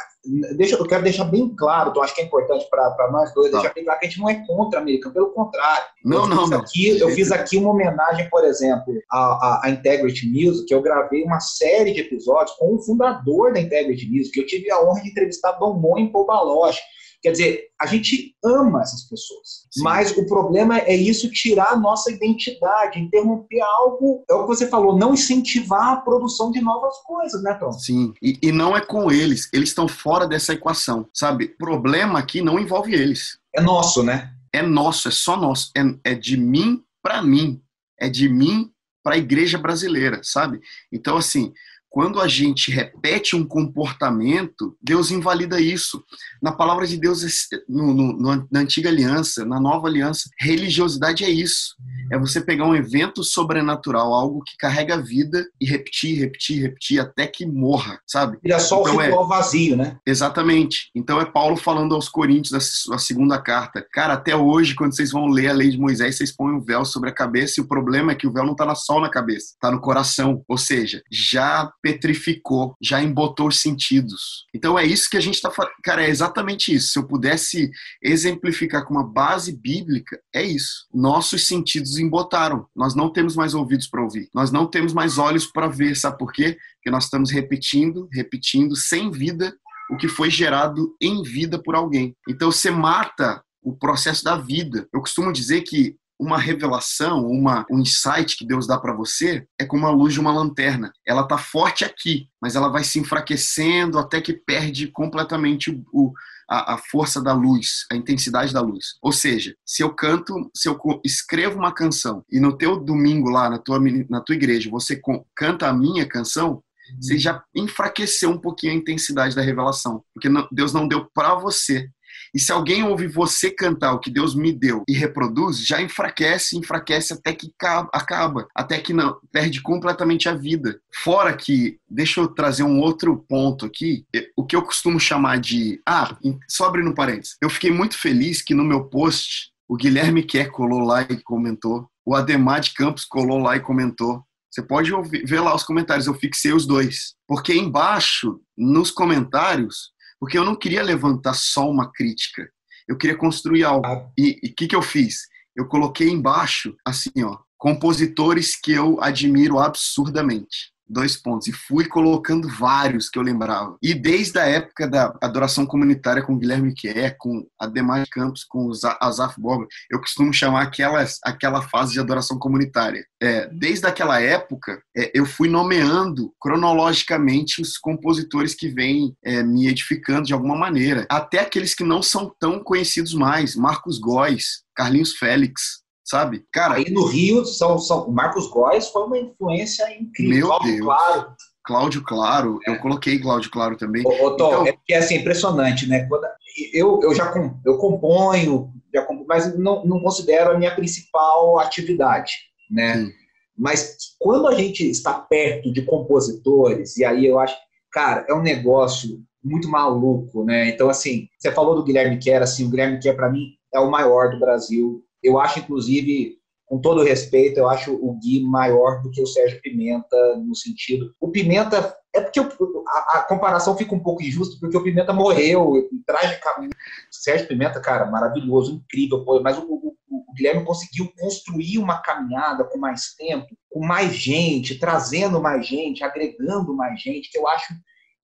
deixa, 0.56 0.76
eu 0.76 0.86
quero 0.86 1.02
deixar 1.02 1.24
bem 1.24 1.54
claro, 1.54 1.90
então 1.90 2.02
acho 2.02 2.14
que 2.14 2.22
é 2.22 2.24
importante 2.24 2.66
para 2.70 3.10
nós 3.10 3.32
dois, 3.34 3.50
tá. 3.50 3.58
deixar 3.58 3.74
bem 3.74 3.84
claro 3.84 4.00
que 4.00 4.06
a 4.06 4.08
gente 4.08 4.20
não 4.20 4.28
é 4.28 4.46
contra 4.46 4.80
americano, 4.80 5.14
pelo 5.14 5.30
contrário. 5.32 5.84
Não, 6.04 6.22
eu 6.22 6.28
não, 6.28 6.48
não. 6.48 6.58
Aqui, 6.58 6.98
eu 6.98 7.10
fiz 7.10 7.30
aqui 7.30 7.56
uma 7.56 7.70
homenagem, 7.70 8.28
por 8.30 8.44
exemplo, 8.44 8.94
à, 9.10 9.66
à, 9.66 9.70
Integrity 9.70 10.26
Music, 10.28 10.66
que 10.66 10.74
eu 10.74 10.82
gravei 10.82 11.22
uma 11.24 11.40
série 11.40 11.92
de 11.92 12.00
episódios 12.00 12.56
com 12.56 12.74
o 12.74 12.82
fundador 12.82 13.52
da 13.52 13.60
Integrity 13.60 14.10
Music, 14.10 14.38
eu 14.38 14.46
tive 14.46 14.70
a 14.70 14.82
honra 14.82 15.02
de 15.02 15.10
entrevistar 15.10 15.52
Dom 15.52 15.74
Mon 15.74 15.98
em 15.98 16.10
Pobaloche. 16.10 16.80
Quer 17.24 17.30
dizer, 17.30 17.68
a 17.80 17.86
gente 17.86 18.36
ama 18.44 18.82
essas 18.82 19.04
pessoas, 19.08 19.66
Sim. 19.72 19.82
mas 19.82 20.14
o 20.14 20.26
problema 20.26 20.78
é 20.80 20.94
isso 20.94 21.30
tirar 21.30 21.70
a 21.70 21.76
nossa 21.76 22.12
identidade, 22.12 23.00
interromper 23.00 23.62
algo, 23.62 24.22
é 24.28 24.34
o 24.34 24.42
que 24.42 24.48
você 24.48 24.68
falou, 24.68 24.98
não 24.98 25.14
incentivar 25.14 25.94
a 25.94 25.96
produção 26.02 26.50
de 26.50 26.60
novas 26.60 26.98
coisas, 26.98 27.42
né, 27.42 27.54
Tom? 27.54 27.72
Sim, 27.72 28.12
e, 28.20 28.38
e 28.42 28.52
não 28.52 28.76
é 28.76 28.80
com 28.82 29.10
eles, 29.10 29.48
eles 29.54 29.70
estão 29.70 29.88
fora 29.88 30.28
dessa 30.28 30.52
equação, 30.52 31.08
sabe? 31.14 31.46
O 31.46 31.56
problema 31.56 32.18
aqui 32.18 32.42
não 32.42 32.58
envolve 32.58 32.92
eles. 32.92 33.38
É 33.56 33.62
nosso, 33.62 34.02
né? 34.02 34.34
É 34.52 34.60
nosso, 34.60 35.08
é 35.08 35.10
só 35.10 35.34
nosso, 35.34 35.72
é, 35.74 36.10
é 36.12 36.14
de 36.14 36.36
mim 36.36 36.84
para 37.02 37.22
mim, 37.22 37.58
é 37.98 38.06
de 38.06 38.28
mim 38.28 38.70
para 39.02 39.14
a 39.14 39.18
igreja 39.18 39.56
brasileira, 39.56 40.20
sabe? 40.22 40.60
Então, 40.92 41.16
assim, 41.16 41.54
quando 41.94 42.20
a 42.20 42.26
gente 42.26 42.72
repete 42.72 43.36
um 43.36 43.46
comportamento, 43.46 44.76
Deus 44.82 45.12
invalida 45.12 45.60
isso. 45.60 46.02
Na 46.42 46.50
palavra 46.50 46.88
de 46.88 46.96
Deus, 46.96 47.24
no, 47.68 47.94
no, 47.94 48.48
na 48.50 48.58
antiga 48.58 48.88
aliança, 48.88 49.44
na 49.44 49.60
nova 49.60 49.86
aliança, 49.86 50.28
religiosidade 50.40 51.22
é 51.22 51.30
isso. 51.30 51.76
É 52.10 52.18
você 52.18 52.40
pegar 52.40 52.66
um 52.66 52.74
evento 52.74 53.22
sobrenatural, 53.22 54.12
algo 54.12 54.42
que 54.42 54.56
carrega 54.58 54.94
a 54.94 55.00
vida 55.00 55.46
e 55.60 55.66
repetir, 55.66 56.18
repetir, 56.18 56.62
repetir 56.62 57.00
até 57.00 57.28
que 57.28 57.46
morra, 57.46 58.00
sabe? 58.04 58.38
E 58.42 58.52
é 58.52 58.58
só 58.58 58.80
então, 58.80 58.96
o 58.96 58.98
ritual 58.98 59.24
é, 59.24 59.28
vazio, 59.28 59.76
né? 59.76 59.96
Exatamente. 60.04 60.90
Então 60.96 61.20
é 61.20 61.24
Paulo 61.24 61.56
falando 61.56 61.94
aos 61.94 62.08
Coríntios, 62.08 62.88
a 62.90 62.98
segunda 62.98 63.40
carta. 63.40 63.86
Cara, 63.92 64.14
até 64.14 64.34
hoje, 64.34 64.74
quando 64.74 64.96
vocês 64.96 65.12
vão 65.12 65.28
ler 65.28 65.46
a 65.46 65.52
lei 65.52 65.70
de 65.70 65.78
Moisés, 65.78 66.16
vocês 66.16 66.34
põem 66.34 66.56
o 66.56 66.60
véu 66.60 66.84
sobre 66.84 67.10
a 67.10 67.14
cabeça 67.14 67.60
e 67.60 67.62
o 67.62 67.68
problema 67.68 68.10
é 68.10 68.14
que 68.16 68.26
o 68.26 68.32
véu 68.32 68.44
não 68.44 68.52
está 68.52 68.66
na 68.66 68.74
sol 68.74 69.00
na 69.00 69.08
cabeça, 69.08 69.52
está 69.54 69.70
no 69.70 69.80
coração. 69.80 70.42
Ou 70.48 70.58
seja, 70.58 71.00
já 71.08 71.70
petrificou, 71.84 72.74
já 72.80 73.02
embotou 73.02 73.48
os 73.48 73.60
sentidos. 73.60 74.46
Então 74.54 74.78
é 74.78 74.86
isso 74.86 75.10
que 75.10 75.18
a 75.18 75.20
gente 75.20 75.34
está 75.34 75.50
falando. 75.50 75.74
Cara, 75.82 76.02
é 76.02 76.08
exatamente 76.08 76.74
isso. 76.74 76.92
Se 76.92 76.98
eu 76.98 77.06
pudesse 77.06 77.70
exemplificar 78.02 78.86
com 78.86 78.94
uma 78.94 79.06
base 79.06 79.54
bíblica, 79.54 80.18
é 80.34 80.42
isso. 80.42 80.86
Nossos 80.94 81.46
sentidos 81.46 81.98
embotaram. 81.98 82.66
Nós 82.74 82.94
não 82.94 83.12
temos 83.12 83.36
mais 83.36 83.52
ouvidos 83.52 83.86
para 83.86 84.02
ouvir. 84.02 84.30
Nós 84.34 84.50
não 84.50 84.66
temos 84.66 84.94
mais 84.94 85.18
olhos 85.18 85.44
para 85.44 85.68
ver. 85.68 85.94
Sabe 85.94 86.16
por 86.16 86.32
quê? 86.32 86.56
Porque 86.76 86.90
nós 86.90 87.04
estamos 87.04 87.30
repetindo, 87.30 88.08
repetindo, 88.10 88.74
sem 88.74 89.10
vida, 89.10 89.54
o 89.90 89.98
que 89.98 90.08
foi 90.08 90.30
gerado 90.30 90.96
em 90.98 91.22
vida 91.22 91.62
por 91.62 91.74
alguém. 91.74 92.16
Então 92.26 92.50
você 92.50 92.70
mata 92.70 93.42
o 93.62 93.76
processo 93.76 94.24
da 94.24 94.38
vida. 94.38 94.88
Eu 94.90 95.00
costumo 95.00 95.30
dizer 95.30 95.60
que 95.62 95.96
uma 96.24 96.38
revelação, 96.38 97.26
uma, 97.26 97.66
um 97.70 97.80
insight 97.80 98.36
que 98.36 98.46
Deus 98.46 98.66
dá 98.66 98.78
para 98.78 98.94
você 98.94 99.46
é 99.58 99.64
como 99.64 99.86
a 99.86 99.90
luz 99.90 100.14
de 100.14 100.20
uma 100.20 100.32
lanterna. 100.32 100.92
Ela 101.06 101.26
tá 101.26 101.38
forte 101.38 101.84
aqui, 101.84 102.28
mas 102.40 102.56
ela 102.56 102.68
vai 102.68 102.84
se 102.84 102.98
enfraquecendo 102.98 103.98
até 103.98 104.20
que 104.20 104.32
perde 104.32 104.88
completamente 104.88 105.70
o, 105.92 106.12
a, 106.48 106.74
a, 106.74 106.78
força 106.78 107.20
da 107.22 107.32
luz, 107.32 107.86
a 107.90 107.96
intensidade 107.96 108.52
da 108.52 108.60
luz. 108.60 108.96
Ou 109.02 109.12
seja, 109.12 109.54
se 109.64 109.82
eu 109.82 109.94
canto, 109.94 110.50
se 110.54 110.68
eu 110.68 110.78
escrevo 111.04 111.58
uma 111.58 111.72
canção 111.72 112.24
e 112.30 112.40
no 112.40 112.56
teu 112.56 112.78
domingo 112.78 113.28
lá 113.30 113.48
na 113.50 113.58
tua, 113.58 113.78
na 114.08 114.20
tua 114.20 114.34
igreja 114.34 114.70
você 114.70 115.00
canta 115.34 115.68
a 115.68 115.72
minha 115.72 116.06
canção, 116.06 116.62
você 117.00 117.18
já 117.18 117.42
enfraqueceu 117.54 118.30
um 118.30 118.38
pouquinho 118.38 118.72
a 118.72 118.76
intensidade 118.76 119.34
da 119.34 119.42
revelação, 119.42 120.04
porque 120.12 120.28
Deus 120.52 120.72
não 120.72 120.86
deu 120.86 121.08
para 121.14 121.34
você, 121.34 121.88
e 122.34 122.40
se 122.40 122.52
alguém 122.52 122.82
ouve 122.82 123.06
você 123.06 123.50
cantar 123.50 123.92
o 123.92 124.00
que 124.00 124.10
Deus 124.10 124.34
me 124.34 124.52
deu 124.52 124.82
e 124.88 124.92
reproduz, 124.92 125.64
já 125.64 125.80
enfraquece, 125.80 126.56
enfraquece 126.56 127.12
até 127.12 127.32
que 127.32 127.52
acaba, 127.92 128.46
até 128.54 128.78
que 128.78 128.92
não 128.92 129.18
perde 129.32 129.62
completamente 129.62 130.28
a 130.28 130.34
vida. 130.34 130.80
Fora 130.92 131.34
que, 131.36 131.78
deixa 131.88 132.20
eu 132.20 132.28
trazer 132.28 132.62
um 132.62 132.80
outro 132.80 133.24
ponto 133.28 133.66
aqui, 133.66 134.04
o 134.36 134.44
que 134.44 134.56
eu 134.56 134.62
costumo 134.62 134.98
chamar 134.98 135.38
de, 135.38 135.80
ah, 135.86 136.16
só 136.48 136.66
abrindo 136.66 136.90
um 136.90 136.94
parênteses. 136.94 137.36
Eu 137.40 137.50
fiquei 137.50 137.70
muito 137.70 137.98
feliz 137.98 138.42
que 138.42 138.54
no 138.54 138.64
meu 138.64 138.84
post 138.84 139.52
o 139.68 139.76
Guilherme 139.76 140.22
Kerr 140.22 140.50
colou 140.50 140.80
lá 140.80 141.02
e 141.02 141.22
comentou, 141.22 141.88
o 142.04 142.14
Ademar 142.14 142.60
de 142.60 142.74
Campos 142.74 143.04
colou 143.04 143.38
lá 143.38 143.56
e 143.56 143.60
comentou. 143.60 144.22
Você 144.50 144.62
pode 144.62 144.92
ouvir, 144.92 145.24
ver 145.26 145.40
lá 145.40 145.54
os 145.54 145.64
comentários, 145.64 146.06
eu 146.06 146.14
fixei 146.14 146.52
os 146.52 146.66
dois. 146.66 147.14
Porque 147.26 147.54
embaixo, 147.54 148.40
nos 148.56 148.90
comentários, 148.90 149.92
porque 150.24 150.38
eu 150.38 150.44
não 150.44 150.56
queria 150.56 150.82
levantar 150.82 151.34
só 151.34 151.70
uma 151.70 151.92
crítica, 151.92 152.48
eu 152.88 152.96
queria 152.96 153.14
construir 153.14 153.62
algo. 153.62 153.86
Ah. 153.86 154.08
E 154.16 154.40
o 154.42 154.54
que, 154.54 154.66
que 154.66 154.74
eu 154.74 154.80
fiz? 154.80 155.28
Eu 155.54 155.68
coloquei 155.68 156.08
embaixo, 156.08 156.74
assim, 156.82 157.10
ó, 157.22 157.36
compositores 157.58 158.58
que 158.58 158.72
eu 158.72 158.98
admiro 159.02 159.58
absurdamente 159.58 160.72
dois 160.88 161.16
pontos. 161.16 161.48
E 161.48 161.52
fui 161.52 161.86
colocando 161.86 162.48
vários 162.48 163.08
que 163.08 163.18
eu 163.18 163.22
lembrava. 163.22 163.76
E 163.82 163.94
desde 163.94 164.38
a 164.38 164.44
época 164.44 164.88
da 164.88 165.16
adoração 165.20 165.66
comunitária 165.66 166.22
com 166.22 166.38
Guilherme 166.38 166.74
Kerr, 166.74 167.16
com 167.18 167.46
Ademar 167.58 168.06
Campos, 168.10 168.44
com 168.44 168.70
Azaf 169.00 169.40
Borba, 169.40 169.66
eu 169.90 170.00
costumo 170.00 170.32
chamar 170.32 170.62
aquela, 170.62 171.04
aquela 171.22 171.62
fase 171.62 171.92
de 171.92 172.00
adoração 172.00 172.38
comunitária. 172.38 173.04
É, 173.22 173.48
desde 173.52 173.86
aquela 173.86 174.20
época, 174.20 174.82
é, 174.96 175.10
eu 175.14 175.24
fui 175.26 175.48
nomeando 175.48 176.32
cronologicamente 176.40 177.60
os 177.60 177.78
compositores 177.78 178.54
que 178.54 178.68
vêm 178.68 179.14
é, 179.24 179.42
me 179.42 179.68
edificando 179.68 180.26
de 180.26 180.34
alguma 180.34 180.56
maneira. 180.56 181.06
Até 181.08 181.40
aqueles 181.40 181.74
que 181.74 181.84
não 181.84 182.02
são 182.02 182.34
tão 182.38 182.62
conhecidos 182.62 183.14
mais. 183.14 183.56
Marcos 183.56 183.98
Góes, 183.98 184.64
Carlinhos 184.74 185.16
Félix, 185.16 185.83
sabe? 186.04 186.44
Cara, 186.52 186.74
aí 186.74 186.90
no 186.90 187.06
Rio, 187.06 187.44
são, 187.44 187.78
são, 187.78 188.10
Marcos 188.10 188.48
Góes 188.48 188.88
foi 188.88 189.02
uma 189.04 189.18
influência 189.18 189.84
incrível. 189.98 190.36
Meu 190.36 190.46
Cláudio 190.48 190.72
Deus. 190.72 190.84
Claro. 190.84 191.36
Cláudio 191.64 192.02
Claro, 192.04 192.60
é. 192.66 192.70
eu 192.70 192.78
coloquei 192.78 193.18
Cláudio 193.18 193.50
Claro 193.50 193.76
também. 193.76 194.04
Ô, 194.06 194.26
ô 194.26 194.36
Tom, 194.36 194.48
então... 194.48 194.66
é 194.66 194.72
porque 194.72 194.92
é 194.92 194.98
assim, 194.98 195.16
impressionante, 195.16 195.88
né? 195.88 196.06
Quando, 196.06 196.26
eu, 196.72 197.00
eu 197.02 197.14
já 197.14 197.32
eu 197.64 197.78
componho, 197.78 198.70
já 198.94 199.06
mas 199.26 199.58
não, 199.58 199.84
não 199.84 200.00
considero 200.00 200.50
a 200.50 200.58
minha 200.58 200.74
principal 200.74 201.58
atividade, 201.58 202.32
né? 202.70 202.98
Sim. 202.98 203.12
Mas 203.56 203.96
quando 204.18 204.48
a 204.48 204.54
gente 204.54 204.88
está 204.88 205.14
perto 205.14 205.72
de 205.72 205.82
compositores, 205.82 206.96
e 206.96 207.04
aí 207.04 207.24
eu 207.24 207.38
acho, 207.38 207.56
cara, 207.90 208.26
é 208.28 208.34
um 208.34 208.42
negócio 208.42 209.22
muito 209.42 209.68
maluco, 209.68 210.44
né? 210.44 210.68
Então, 210.68 210.88
assim, 210.88 211.28
você 211.38 211.52
falou 211.52 211.76
do 211.76 211.84
Guilherme 211.84 212.18
Kerr, 212.18 212.42
assim, 212.42 212.66
o 212.66 212.70
Guilherme 212.70 212.98
Kerr, 212.98 213.14
para 213.14 213.30
mim, 213.30 213.50
é 213.72 213.78
o 213.78 213.90
maior 213.90 214.30
do 214.30 214.40
Brasil. 214.40 215.04
Eu 215.24 215.40
acho, 215.40 215.58
inclusive, 215.58 216.38
com 216.66 216.80
todo 216.80 217.02
respeito, 217.02 217.58
eu 217.58 217.68
acho 217.68 217.94
o 217.94 218.18
Gui 218.18 218.42
maior 218.42 219.02
do 219.02 219.10
que 219.10 219.22
o 219.22 219.26
Sérgio 219.26 219.60
Pimenta, 219.60 220.16
no 220.36 220.54
sentido. 220.54 221.14
O 221.20 221.30
Pimenta. 221.30 221.96
É 222.12 222.20
porque 222.20 222.38
a, 222.38 223.18
a 223.18 223.22
comparação 223.28 223.76
fica 223.76 223.92
um 223.92 223.98
pouco 224.00 224.22
injusta, 224.22 224.56
porque 224.60 224.76
o 224.76 224.82
Pimenta 224.84 225.12
morreu 225.12 225.88
tragicamente. 226.06 226.76
Sérgio 227.10 227.48
Pimenta, 227.48 227.80
cara, 227.80 228.06
maravilhoso, 228.06 228.76
incrível, 228.76 229.24
mas 229.42 229.58
o, 229.58 229.62
o, 229.62 229.96
o 230.08 230.32
Guilherme 230.32 230.64
conseguiu 230.64 231.12
construir 231.18 231.78
uma 231.78 232.00
caminhada 232.02 232.62
com 232.64 232.78
mais 232.78 233.14
tempo, 233.16 233.46
com 233.68 233.84
mais 233.84 234.14
gente, 234.14 234.78
trazendo 234.78 235.40
mais 235.40 235.66
gente, 235.66 236.04
agregando 236.04 236.76
mais 236.76 237.00
gente, 237.00 237.30
que 237.32 237.38
eu 237.38 237.48
acho 237.48 237.74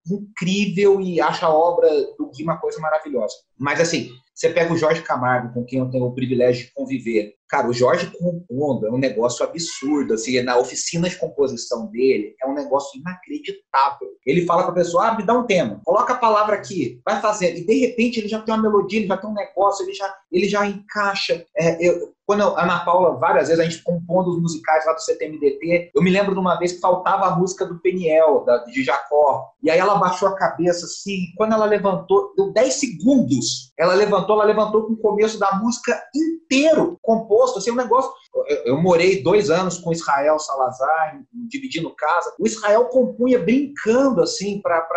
incrível 0.08 1.02
e 1.02 1.20
acho 1.20 1.46
a 1.46 1.50
obra 1.50 1.90
do 2.18 2.30
Gui 2.30 2.44
uma 2.44 2.58
coisa 2.58 2.80
maravilhosa. 2.80 3.34
Mas 3.58 3.80
assim, 3.80 4.12
você 4.40 4.50
pega 4.50 4.74
o 4.74 4.78
Jorge 4.78 5.02
Camargo, 5.02 5.54
com 5.54 5.66
quem 5.66 5.80
eu 5.80 5.90
tenho 5.90 6.06
o 6.06 6.16
privilégio 6.16 6.68
de 6.68 6.74
conviver. 6.74 7.34
Cara, 7.50 7.68
o 7.68 7.74
Jorge 7.74 8.10
compondo 8.18 8.88
é 8.88 8.90
um 8.90 8.98
negócio 8.98 9.44
absurdo. 9.44 10.14
Assim, 10.14 10.42
na 10.42 10.58
oficina 10.58 11.10
de 11.10 11.18
composição 11.18 11.88
dele 11.88 12.36
é 12.42 12.48
um 12.48 12.54
negócio 12.54 12.98
inacreditável. 12.98 14.08
Ele 14.26 14.46
fala 14.46 14.64
para 14.64 14.72
a 14.72 14.76
pessoa: 14.76 15.08
ah, 15.08 15.18
me 15.18 15.26
dá 15.26 15.34
um 15.34 15.46
tema, 15.46 15.82
coloca 15.84 16.14
a 16.14 16.18
palavra 16.18 16.56
aqui, 16.56 17.02
vai 17.04 17.20
fazendo. 17.20 17.58
E 17.58 17.66
de 17.66 17.80
repente 17.80 18.20
ele 18.20 18.30
já 18.30 18.40
tem 18.40 18.54
uma 18.54 18.64
melodia, 18.64 19.00
ele 19.00 19.08
já 19.08 19.18
tem 19.18 19.30
um 19.30 19.34
negócio, 19.34 19.84
ele 19.84 19.94
já, 19.94 20.16
ele 20.32 20.48
já 20.48 20.66
encaixa. 20.66 21.44
É, 21.58 21.86
eu, 21.86 22.14
quando 22.30 22.44
a 22.44 22.62
Ana 22.62 22.86
Paula, 22.86 23.18
várias 23.18 23.48
vezes, 23.48 23.60
a 23.60 23.68
gente 23.68 23.82
compondo 23.82 24.30
os 24.30 24.40
musicais 24.40 24.86
lá 24.86 24.94
do 24.94 25.02
CTMDT, 25.02 25.90
eu 25.96 26.04
me 26.04 26.12
lembro 26.12 26.36
de 26.36 26.40
uma 26.40 26.60
vez 26.60 26.74
que 26.74 26.80
faltava 26.80 27.26
a 27.26 27.36
música 27.36 27.66
do 27.66 27.80
Peniel, 27.80 28.46
da, 28.46 28.58
de 28.66 28.84
Jacó. 28.84 29.48
E 29.64 29.72
aí 29.72 29.80
ela 29.80 29.96
baixou 29.96 30.28
a 30.28 30.36
cabeça 30.36 30.86
assim, 30.86 31.34
quando 31.36 31.54
ela 31.54 31.66
levantou, 31.66 32.32
deu 32.38 32.54
10 32.54 32.72
segundos. 32.72 33.74
Ela 33.80 33.96
levantou, 33.96 34.29
ela 34.34 34.46
levantou 34.46 34.86
com 34.86 34.94
o 34.94 34.98
começo 34.98 35.40
da 35.40 35.60
música 35.60 36.02
inteiro, 36.16 36.98
composto, 37.02 37.60
assim, 37.60 37.72
um 37.72 37.76
negócio. 37.76 38.12
Eu, 38.48 38.58
eu 38.66 38.82
morei 38.82 39.22
dois 39.22 39.50
anos 39.50 39.78
com 39.78 39.92
Israel 39.92 40.40
Salazar, 40.40 41.22
dividindo 41.48 41.94
casa. 41.96 42.34
O 42.40 42.46
Israel 42.46 42.86
compunha 42.86 43.40
brincando, 43.40 44.22
assim, 44.22 44.62
para. 44.62 44.88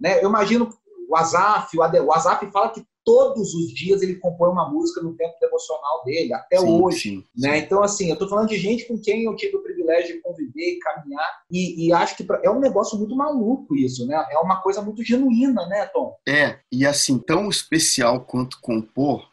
Né? 0.00 0.22
Eu 0.22 0.28
imagino 0.28 0.68
o 1.08 1.16
Azaf, 1.16 1.76
o, 1.76 1.82
Ade, 1.82 2.00
o 2.00 2.12
Azaf 2.12 2.50
fala 2.50 2.70
que 2.70 2.84
todos 3.04 3.54
os 3.54 3.72
dias 3.74 4.02
ele 4.02 4.16
compõe 4.16 4.50
uma 4.50 4.70
música 4.70 5.02
no 5.02 5.14
tempo 5.14 5.34
devocional 5.40 6.02
dele, 6.04 6.32
até 6.32 6.58
sim, 6.58 6.66
hoje. 6.66 7.00
Sim, 7.00 7.24
né? 7.36 7.58
Sim. 7.58 7.64
Então, 7.64 7.82
assim, 7.82 8.08
eu 8.08 8.14
estou 8.14 8.28
falando 8.28 8.48
de 8.48 8.56
gente 8.56 8.86
com 8.86 8.98
quem 8.98 9.24
eu 9.24 9.36
tive 9.36 9.56
o 9.56 9.62
privilégio 9.84 10.16
de 10.16 10.22
conviver 10.22 10.78
caminhar, 10.78 11.28
e, 11.50 11.86
e 11.86 11.92
acho 11.92 12.16
que 12.16 12.24
pra, 12.24 12.40
é 12.42 12.50
um 12.50 12.60
negócio 12.60 12.98
muito 12.98 13.14
maluco 13.14 13.76
isso, 13.76 14.06
né? 14.06 14.24
É 14.30 14.38
uma 14.38 14.60
coisa 14.62 14.80
muito 14.80 15.04
genuína, 15.04 15.66
né, 15.66 15.86
Tom? 15.86 16.16
É, 16.26 16.58
e 16.72 16.86
assim, 16.86 17.18
tão 17.18 17.48
especial 17.48 18.24
quanto 18.24 18.58
compor 18.60 19.28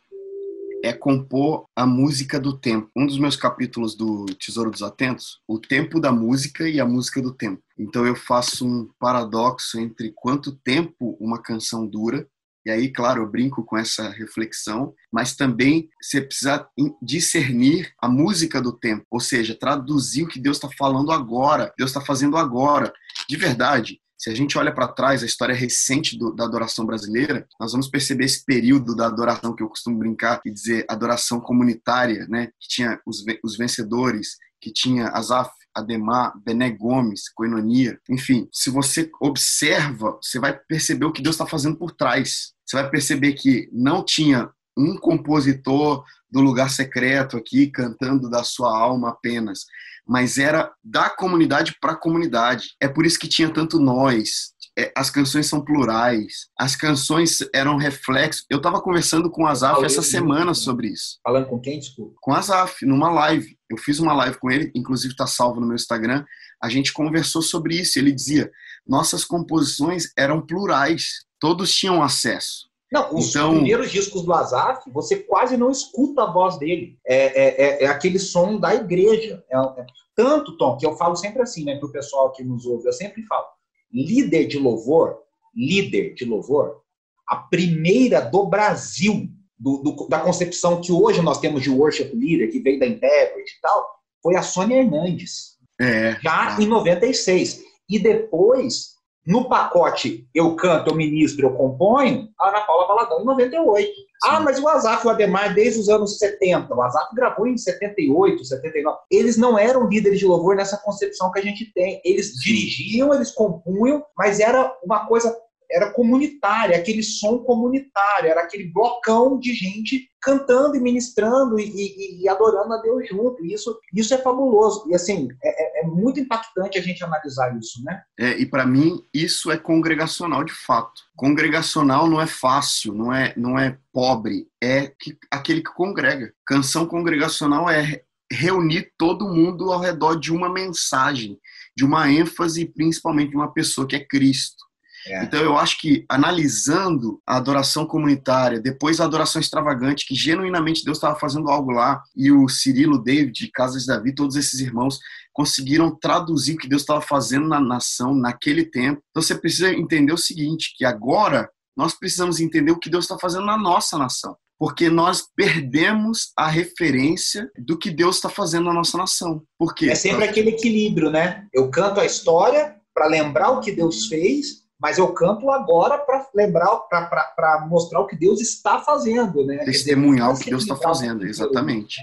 é 0.83 0.91
compor 0.91 1.65
a 1.75 1.85
música 1.85 2.39
do 2.39 2.57
tempo. 2.57 2.89
Um 2.95 3.05
dos 3.05 3.19
meus 3.19 3.35
capítulos 3.35 3.95
do 3.95 4.25
Tesouro 4.25 4.71
dos 4.71 4.81
Atentos, 4.81 5.39
o 5.47 5.59
tempo 5.59 5.99
da 5.99 6.11
música 6.11 6.67
e 6.67 6.79
a 6.79 6.85
música 6.85 7.21
do 7.21 7.31
tempo. 7.31 7.61
Então 7.77 8.05
eu 8.05 8.15
faço 8.15 8.65
um 8.65 8.89
paradoxo 8.99 9.79
entre 9.79 10.11
quanto 10.15 10.55
tempo 10.55 11.15
uma 11.19 11.39
canção 11.39 11.85
dura 11.85 12.27
e 12.65 12.69
aí, 12.69 12.91
claro, 12.91 13.23
eu 13.23 13.27
brinco 13.27 13.63
com 13.63 13.77
essa 13.77 14.09
reflexão, 14.09 14.93
mas 15.11 15.35
também 15.35 15.89
você 16.01 16.21
precisa 16.21 16.67
discernir 17.01 17.91
a 17.99 18.07
música 18.07 18.61
do 18.61 18.71
tempo, 18.71 19.05
ou 19.09 19.19
seja, 19.19 19.57
traduzir 19.59 20.23
o 20.23 20.27
que 20.27 20.39
Deus 20.39 20.57
está 20.57 20.69
falando 20.77 21.11
agora, 21.11 21.73
Deus 21.77 21.89
está 21.89 22.01
fazendo 22.01 22.37
agora. 22.37 22.93
De 23.27 23.35
verdade, 23.35 23.99
se 24.21 24.29
a 24.29 24.35
gente 24.35 24.55
olha 24.55 24.71
para 24.71 24.87
trás, 24.87 25.23
a 25.23 25.25
história 25.25 25.55
recente 25.55 26.15
do, 26.15 26.31
da 26.31 26.43
adoração 26.43 26.85
brasileira, 26.85 27.47
nós 27.59 27.71
vamos 27.71 27.87
perceber 27.87 28.25
esse 28.25 28.45
período 28.45 28.95
da 28.95 29.07
adoração 29.07 29.55
que 29.55 29.63
eu 29.63 29.67
costumo 29.67 29.97
brincar 29.97 30.39
e 30.45 30.51
dizer 30.51 30.85
adoração 30.87 31.41
comunitária, 31.41 32.27
né? 32.29 32.51
Que 32.59 32.67
tinha 32.67 33.01
os, 33.03 33.25
os 33.43 33.57
vencedores, 33.57 34.37
que 34.61 34.71
tinha 34.71 35.07
Asaf, 35.09 35.51
Ademar, 35.73 36.33
Bené 36.43 36.69
Gomes, 36.69 37.29
Coinonia, 37.29 37.99
enfim, 38.09 38.47
se 38.51 38.69
você 38.69 39.09
observa, 39.19 40.17
você 40.21 40.39
vai 40.39 40.57
perceber 40.57 41.05
o 41.05 41.11
que 41.11 41.21
Deus 41.21 41.35
está 41.35 41.45
fazendo 41.45 41.77
por 41.77 41.91
trás. 41.91 42.53
Você 42.65 42.77
vai 42.77 42.89
perceber 42.89 43.33
que 43.33 43.69
não 43.71 44.03
tinha 44.03 44.49
um 44.77 44.95
compositor 44.97 46.03
do 46.29 46.39
lugar 46.39 46.69
secreto 46.69 47.35
aqui 47.35 47.67
cantando 47.67 48.29
da 48.29 48.43
sua 48.43 48.77
alma 48.77 49.09
apenas, 49.09 49.65
mas 50.07 50.37
era 50.37 50.71
da 50.83 51.09
comunidade 51.09 51.75
para 51.79 51.93
a 51.93 51.99
comunidade. 51.99 52.75
É 52.79 52.87
por 52.87 53.05
isso 53.05 53.19
que 53.19 53.27
tinha 53.27 53.49
tanto 53.49 53.79
nós, 53.79 54.53
as 54.95 55.09
canções 55.09 55.47
são 55.47 55.63
plurais, 55.63 56.47
as 56.57 56.75
canções 56.75 57.39
eram 57.53 57.77
reflexo. 57.77 58.45
Eu 58.49 58.57
estava 58.57 58.81
conversando 58.81 59.29
com 59.29 59.43
o 59.43 59.47
Azaf 59.47 59.83
essa 59.83 60.01
semana 60.01 60.53
sobre 60.53 60.87
isso. 60.87 61.19
Falando 61.23 61.47
com 61.47 61.59
quem, 61.59 61.79
desculpa? 61.79 62.15
Com 62.21 62.31
o 62.31 62.35
Azaf, 62.35 62.85
numa 62.85 63.11
live. 63.11 63.57
Eu 63.69 63.77
fiz 63.77 63.99
uma 63.99 64.13
live 64.13 64.37
com 64.37 64.49
ele, 64.49 64.71
inclusive 64.75 65.13
está 65.13 65.27
salvo 65.27 65.59
no 65.59 65.67
meu 65.67 65.75
Instagram. 65.75 66.23
A 66.61 66.69
gente 66.69 66.93
conversou 66.93 67.41
sobre 67.41 67.75
isso. 67.75 67.99
Ele 67.99 68.11
dizia: 68.11 68.51
nossas 68.87 69.23
composições 69.23 70.11
eram 70.17 70.45
plurais, 70.45 71.25
todos 71.39 71.73
tinham 71.73 72.01
acesso. 72.01 72.69
Não, 72.91 73.15
os 73.15 73.29
então... 73.29 73.53
primeiros 73.53 73.89
discos 73.89 74.23
do 74.23 74.33
Azaf, 74.33 74.89
você 74.91 75.17
quase 75.17 75.55
não 75.55 75.71
escuta 75.71 76.23
a 76.23 76.31
voz 76.31 76.57
dele. 76.57 76.97
É, 77.07 77.15
é, 77.15 77.61
é, 77.61 77.83
é 77.85 77.87
aquele 77.87 78.19
som 78.19 78.59
da 78.59 78.75
igreja. 78.75 79.41
É, 79.49 79.57
é, 79.57 79.85
tanto, 80.13 80.57
Tom, 80.57 80.75
que 80.75 80.85
eu 80.85 80.97
falo 80.97 81.15
sempre 81.15 81.41
assim, 81.41 81.63
né, 81.63 81.77
para 81.77 81.87
o 81.87 81.91
pessoal 81.91 82.31
que 82.33 82.43
nos 82.43 82.65
ouve, 82.65 82.87
eu 82.87 82.93
sempre 82.93 83.23
falo 83.23 83.45
líder 83.93 84.47
de 84.47 84.57
louvor, 84.57 85.17
líder 85.55 86.13
de 86.13 86.25
louvor, 86.25 86.81
a 87.27 87.35
primeira 87.35 88.21
do 88.21 88.45
Brasil, 88.45 89.29
do, 89.57 89.77
do, 89.77 90.07
da 90.07 90.19
concepção 90.19 90.81
que 90.81 90.91
hoje 90.91 91.21
nós 91.21 91.39
temos 91.39 91.61
de 91.61 91.69
worship 91.69 92.11
leader, 92.13 92.51
que 92.51 92.59
veio 92.59 92.79
da 92.79 92.87
Endeavor 92.87 93.39
e 93.39 93.61
tal, 93.61 93.85
foi 94.21 94.35
a 94.35 94.41
Sônia 94.41 94.77
Hernandes. 94.77 95.57
É, 95.79 96.19
já 96.21 96.57
é. 96.59 96.63
em 96.63 96.67
96. 96.67 97.63
E 97.89 97.99
depois, 97.99 98.95
no 99.25 99.47
pacote 99.47 100.27
Eu 100.33 100.55
Canto, 100.55 100.89
Eu 100.89 100.95
Ministro, 100.95 101.47
Eu 101.47 101.53
Componho, 101.53 102.29
a 102.39 102.49
Ana 102.49 102.61
Paula 102.61 102.87
Valadão 102.87 103.21
em 103.21 103.25
98. 103.25 103.87
Sim. 103.87 104.01
Ah, 104.23 104.39
mas 104.39 104.59
o 104.59 104.67
Azaf 104.67 105.03
e 105.03 105.07
o 105.07 105.11
Ademar 105.11 105.53
desde 105.53 105.79
os 105.79 105.89
anos 105.89 106.17
70. 106.17 106.73
O 106.73 106.81
Azaf 106.81 107.15
gravou 107.15 107.47
em 107.47 107.57
78, 107.57 108.45
79. 108.45 108.99
Eles 109.09 109.37
não 109.37 109.57
eram 109.57 109.87
líderes 109.87 110.19
de 110.19 110.25
louvor 110.25 110.55
nessa 110.55 110.77
concepção 110.77 111.31
que 111.31 111.39
a 111.39 111.41
gente 111.41 111.71
tem. 111.73 112.01
Eles 112.05 112.33
dirigiam, 112.33 113.13
eles 113.13 113.31
compunham, 113.31 114.03
mas 114.15 114.39
era 114.39 114.75
uma 114.83 115.07
coisa 115.07 115.35
era 115.71 115.91
comunitária, 115.91 116.77
aquele 116.77 117.01
som 117.01 117.39
comunitário, 117.39 118.29
era 118.29 118.41
aquele 118.41 118.71
blocão 118.71 119.39
de 119.39 119.53
gente 119.53 120.09
cantando 120.21 120.75
e 120.75 120.79
ministrando 120.79 121.59
e, 121.59 121.63
e, 121.63 122.21
e 122.21 122.29
adorando 122.29 122.73
a 122.73 122.81
Deus 122.81 123.07
junto. 123.09 123.43
isso, 123.43 123.79
isso 123.93 124.13
é 124.13 124.17
fabuloso. 124.17 124.87
E 124.87 124.93
assim, 124.93 125.27
é, 125.43 125.79
é, 125.79 125.83
é 125.83 125.87
muito 125.87 126.19
impactante 126.19 126.77
a 126.77 126.81
gente 126.81 127.03
analisar 127.03 127.57
isso, 127.57 127.83
né? 127.83 128.01
É, 128.19 128.37
e 128.37 128.45
para 128.45 128.65
mim, 128.65 129.03
isso 129.13 129.51
é 129.51 129.57
congregacional 129.57 130.43
de 130.43 130.53
fato. 130.53 131.01
Congregacional 131.15 132.07
não 132.07 132.21
é 132.21 132.27
fácil, 132.27 132.93
não 132.93 133.11
é, 133.11 133.33
não 133.35 133.57
é 133.57 133.77
pobre, 133.91 134.47
é 134.61 134.91
que, 134.99 135.17
aquele 135.31 135.61
que 135.61 135.73
congrega. 135.73 136.31
Canção 136.45 136.85
congregacional 136.85 137.69
é 137.69 138.03
reunir 138.31 138.93
todo 138.97 139.27
mundo 139.27 139.71
ao 139.71 139.79
redor 139.79 140.15
de 140.15 140.31
uma 140.31 140.49
mensagem, 140.49 141.37
de 141.75 141.83
uma 141.83 142.09
ênfase, 142.09 142.65
principalmente 142.65 143.31
de 143.31 143.35
uma 143.35 143.51
pessoa 143.51 143.87
que 143.87 143.95
é 143.95 144.05
Cristo. 144.05 144.63
É. 145.07 145.23
Então 145.23 145.41
eu 145.41 145.57
acho 145.57 145.79
que 145.79 146.05
analisando 146.09 147.21
a 147.25 147.37
adoração 147.37 147.85
comunitária, 147.85 148.59
depois 148.59 148.99
a 148.99 149.05
adoração 149.05 149.41
extravagante, 149.41 150.05
que 150.05 150.15
genuinamente 150.15 150.83
Deus 150.83 150.97
estava 150.97 151.19
fazendo 151.19 151.49
algo 151.49 151.71
lá, 151.71 152.01
e 152.15 152.31
o 152.31 152.47
Cirilo, 152.47 153.01
David, 153.01 153.49
Casas 153.53 153.83
de 153.83 153.87
Davi, 153.87 154.13
todos 154.13 154.35
esses 154.35 154.59
irmãos 154.59 154.99
conseguiram 155.33 155.95
traduzir 155.95 156.55
o 156.55 156.57
que 156.57 156.67
Deus 156.67 156.81
estava 156.83 157.01
fazendo 157.01 157.47
na 157.47 157.59
nação 157.59 158.13
naquele 158.13 158.65
tempo. 158.65 159.01
Então 159.09 159.21
você 159.21 159.35
precisa 159.35 159.71
entender 159.71 160.13
o 160.13 160.17
seguinte, 160.17 160.73
que 160.77 160.85
agora 160.85 161.49
nós 161.75 161.97
precisamos 161.97 162.39
entender 162.39 162.71
o 162.71 162.79
que 162.79 162.89
Deus 162.89 163.05
está 163.05 163.17
fazendo 163.17 163.45
na 163.45 163.57
nossa 163.57 163.97
nação 163.97 164.35
porque 164.61 164.91
nós 164.91 165.27
perdemos 165.35 166.31
a 166.37 166.47
referência 166.47 167.49
do 167.57 167.75
que 167.75 167.89
Deus 167.89 168.17
está 168.17 168.29
fazendo 168.29 168.65
na 168.65 168.73
nossa 168.73 168.95
nação. 168.95 169.41
Por 169.57 169.73
quê? 169.73 169.89
É 169.89 169.95
sempre 169.95 170.23
aquele 170.23 170.51
equilíbrio, 170.51 171.09
né? 171.09 171.47
Eu 171.51 171.71
canto 171.71 171.99
a 171.99 172.05
história 172.05 172.75
para 172.93 173.07
lembrar 173.07 173.49
o 173.49 173.59
que 173.59 173.71
Deus 173.71 174.05
fez, 174.05 174.60
mas 174.81 174.97
eu 174.97 175.13
canto 175.13 175.51
agora 175.51 175.99
para 175.99 176.27
lembrar, 176.33 176.75
para 176.89 177.65
mostrar 177.69 177.99
o 177.99 178.07
que 178.07 178.15
Deus 178.15 178.41
está 178.41 178.79
fazendo, 178.79 179.45
né? 179.45 179.59
Testemunhar 179.59 180.31
o 180.31 180.39
que 180.39 180.49
Deus 180.49 180.63
está 180.63 180.75
fazendo, 180.75 181.23
exatamente. 181.23 182.01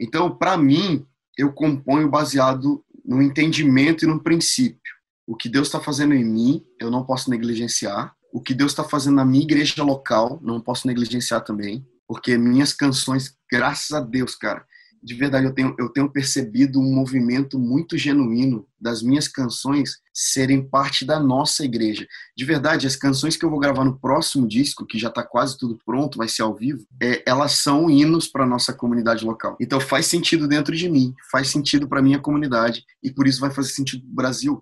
Então, 0.00 0.34
para 0.34 0.56
mim, 0.56 1.06
eu 1.36 1.52
componho 1.52 2.08
baseado 2.08 2.82
no 3.04 3.20
entendimento 3.20 4.04
e 4.04 4.08
no 4.08 4.22
princípio. 4.22 4.80
O 5.26 5.36
que 5.36 5.48
Deus 5.48 5.68
está 5.68 5.78
fazendo 5.78 6.14
em 6.14 6.24
mim, 6.24 6.64
eu 6.80 6.90
não 6.90 7.04
posso 7.04 7.28
negligenciar. 7.28 8.14
O 8.32 8.40
que 8.40 8.54
Deus 8.54 8.72
está 8.72 8.84
fazendo 8.84 9.16
na 9.16 9.24
minha 9.24 9.42
igreja 9.42 9.84
local, 9.84 10.38
não 10.42 10.58
posso 10.60 10.86
negligenciar 10.86 11.44
também. 11.44 11.86
Porque 12.08 12.38
minhas 12.38 12.72
canções, 12.72 13.36
graças 13.50 13.90
a 13.90 14.00
Deus, 14.00 14.34
cara, 14.34 14.64
de 15.06 15.14
verdade 15.14 15.46
eu 15.46 15.54
tenho, 15.54 15.72
eu 15.78 15.88
tenho 15.88 16.10
percebido 16.10 16.80
um 16.80 16.92
movimento 16.92 17.60
muito 17.60 17.96
genuíno 17.96 18.66
das 18.78 19.02
minhas 19.02 19.28
canções 19.28 20.00
serem 20.12 20.68
parte 20.68 21.04
da 21.04 21.20
nossa 21.20 21.64
igreja. 21.64 22.08
De 22.36 22.44
verdade, 22.44 22.88
as 22.88 22.96
canções 22.96 23.36
que 23.36 23.44
eu 23.44 23.50
vou 23.50 23.60
gravar 23.60 23.84
no 23.84 23.96
próximo 23.96 24.48
disco, 24.48 24.84
que 24.84 24.98
já 24.98 25.08
está 25.08 25.22
quase 25.22 25.56
tudo 25.56 25.78
pronto, 25.86 26.18
vai 26.18 26.26
ser 26.26 26.42
ao 26.42 26.56
vivo, 26.56 26.84
é, 27.00 27.22
elas 27.24 27.52
são 27.52 27.88
hinos 27.88 28.26
para 28.26 28.44
nossa 28.44 28.72
comunidade 28.72 29.24
local. 29.24 29.56
Então 29.60 29.78
faz 29.78 30.06
sentido 30.06 30.48
dentro 30.48 30.74
de 30.74 30.88
mim, 30.88 31.14
faz 31.30 31.50
sentido 31.50 31.86
para 31.86 32.02
minha 32.02 32.18
comunidade 32.18 32.84
e 33.00 33.08
por 33.08 33.28
isso 33.28 33.40
vai 33.40 33.52
fazer 33.52 33.68
sentido 33.68 34.02
pro 34.02 34.12
Brasil. 34.12 34.60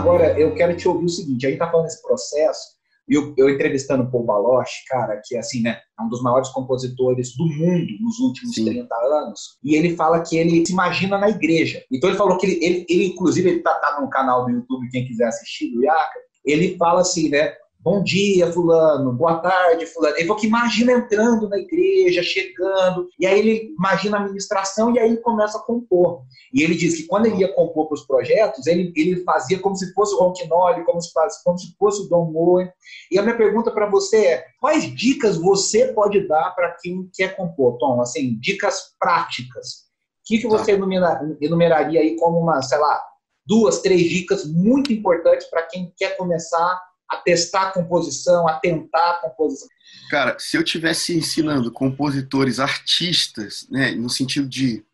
Agora, 0.00 0.38
eu 0.38 0.54
quero 0.54 0.76
te 0.76 0.88
ouvir 0.88 1.04
o 1.04 1.08
seguinte: 1.08 1.46
a 1.46 1.50
gente 1.50 1.58
tá 1.58 1.70
falando 1.70 1.86
desse 1.86 2.02
processo, 2.02 2.80
e 3.08 3.14
eu, 3.14 3.34
eu, 3.36 3.50
entrevistando 3.50 4.04
o 4.04 4.10
Paul 4.10 4.24
Baloche, 4.24 4.84
cara, 4.88 5.20
que 5.24 5.36
assim, 5.36 5.62
né, 5.62 5.78
é 5.98 6.02
um 6.02 6.08
dos 6.08 6.22
maiores 6.22 6.48
compositores 6.50 7.36
do 7.36 7.44
mundo 7.44 7.92
nos 8.00 8.18
últimos 8.20 8.54
Sim. 8.54 8.66
30 8.66 8.94
anos, 8.94 9.58
e 9.62 9.74
ele 9.74 9.96
fala 9.96 10.22
que 10.22 10.36
ele 10.38 10.64
se 10.64 10.72
imagina 10.72 11.18
na 11.18 11.28
igreja. 11.28 11.82
Então 11.90 12.08
ele 12.08 12.18
falou 12.18 12.38
que 12.38 12.46
ele, 12.46 12.64
ele, 12.64 12.86
ele 12.88 13.06
inclusive, 13.08 13.48
ele 13.48 13.60
tá, 13.60 13.74
tá 13.74 14.00
no 14.00 14.08
canal 14.08 14.46
do 14.46 14.52
YouTube, 14.52 14.88
quem 14.90 15.06
quiser 15.06 15.26
assistir, 15.26 15.70
do 15.72 15.82
Yaka, 15.82 16.18
ele 16.44 16.76
fala 16.78 17.00
assim, 17.00 17.28
né, 17.28 17.52
Bom 17.82 18.02
dia, 18.02 18.52
fulano. 18.52 19.10
Boa 19.10 19.38
tarde, 19.38 19.86
fulano. 19.86 20.14
Ele 20.16 20.26
falou 20.26 20.38
que 20.38 20.46
imagina 20.46 20.92
entrando 20.92 21.48
na 21.48 21.56
igreja, 21.56 22.22
chegando, 22.22 23.08
e 23.18 23.26
aí 23.26 23.38
ele 23.38 23.74
imagina 23.74 24.18
a 24.18 24.20
ministração 24.20 24.94
e 24.94 24.98
aí 24.98 25.08
ele 25.08 25.16
começa 25.16 25.56
a 25.56 25.62
compor. 25.62 26.20
E 26.52 26.62
ele 26.62 26.74
diz 26.74 26.94
que 26.94 27.06
quando 27.06 27.24
ele 27.24 27.36
ia 27.36 27.54
compor 27.54 27.86
para 27.88 27.94
os 27.94 28.06
projetos, 28.06 28.66
ele, 28.66 28.92
ele 28.94 29.24
fazia 29.24 29.58
como 29.60 29.74
se 29.74 29.94
fosse 29.94 30.14
o 30.14 30.18
Ronquinoli, 30.18 30.84
como 30.84 31.00
se, 31.00 31.10
como 31.42 31.56
se 31.56 31.74
fosse 31.78 32.02
o 32.02 32.08
Don 32.10 32.30
Moen. 32.30 32.70
E 33.10 33.18
a 33.18 33.22
minha 33.22 33.36
pergunta 33.36 33.70
para 33.70 33.88
você 33.88 34.26
é, 34.26 34.44
quais 34.60 34.84
dicas 34.94 35.38
você 35.38 35.86
pode 35.94 36.28
dar 36.28 36.50
para 36.50 36.76
quem 36.82 37.08
quer 37.14 37.34
compor, 37.34 37.78
Tom? 37.78 38.02
Assim, 38.02 38.38
dicas 38.38 38.94
práticas. 38.98 39.88
O 40.20 40.26
que, 40.26 40.38
que 40.38 40.46
você 40.46 40.76
tá. 40.76 41.22
enumeraria 41.40 42.00
aí 42.00 42.14
como 42.16 42.38
uma, 42.40 42.60
sei 42.60 42.76
lá, 42.76 43.02
duas, 43.46 43.80
três 43.80 44.02
dicas 44.02 44.44
muito 44.44 44.92
importantes 44.92 45.48
para 45.48 45.62
quem 45.62 45.90
quer 45.96 46.18
começar 46.18 46.89
a 47.10 47.16
testar 47.16 47.68
a 47.68 47.72
composição, 47.72 48.46
a 48.48 48.54
tentar 48.54 49.10
a 49.10 49.14
composição. 49.14 49.68
Cara, 50.10 50.36
se 50.38 50.56
eu 50.56 50.62
tivesse 50.62 51.16
ensinando 51.16 51.72
compositores, 51.72 52.60
artistas, 52.60 53.66
né, 53.70 53.90
no 53.92 54.08
sentido 54.08 54.48
de, 54.48 54.84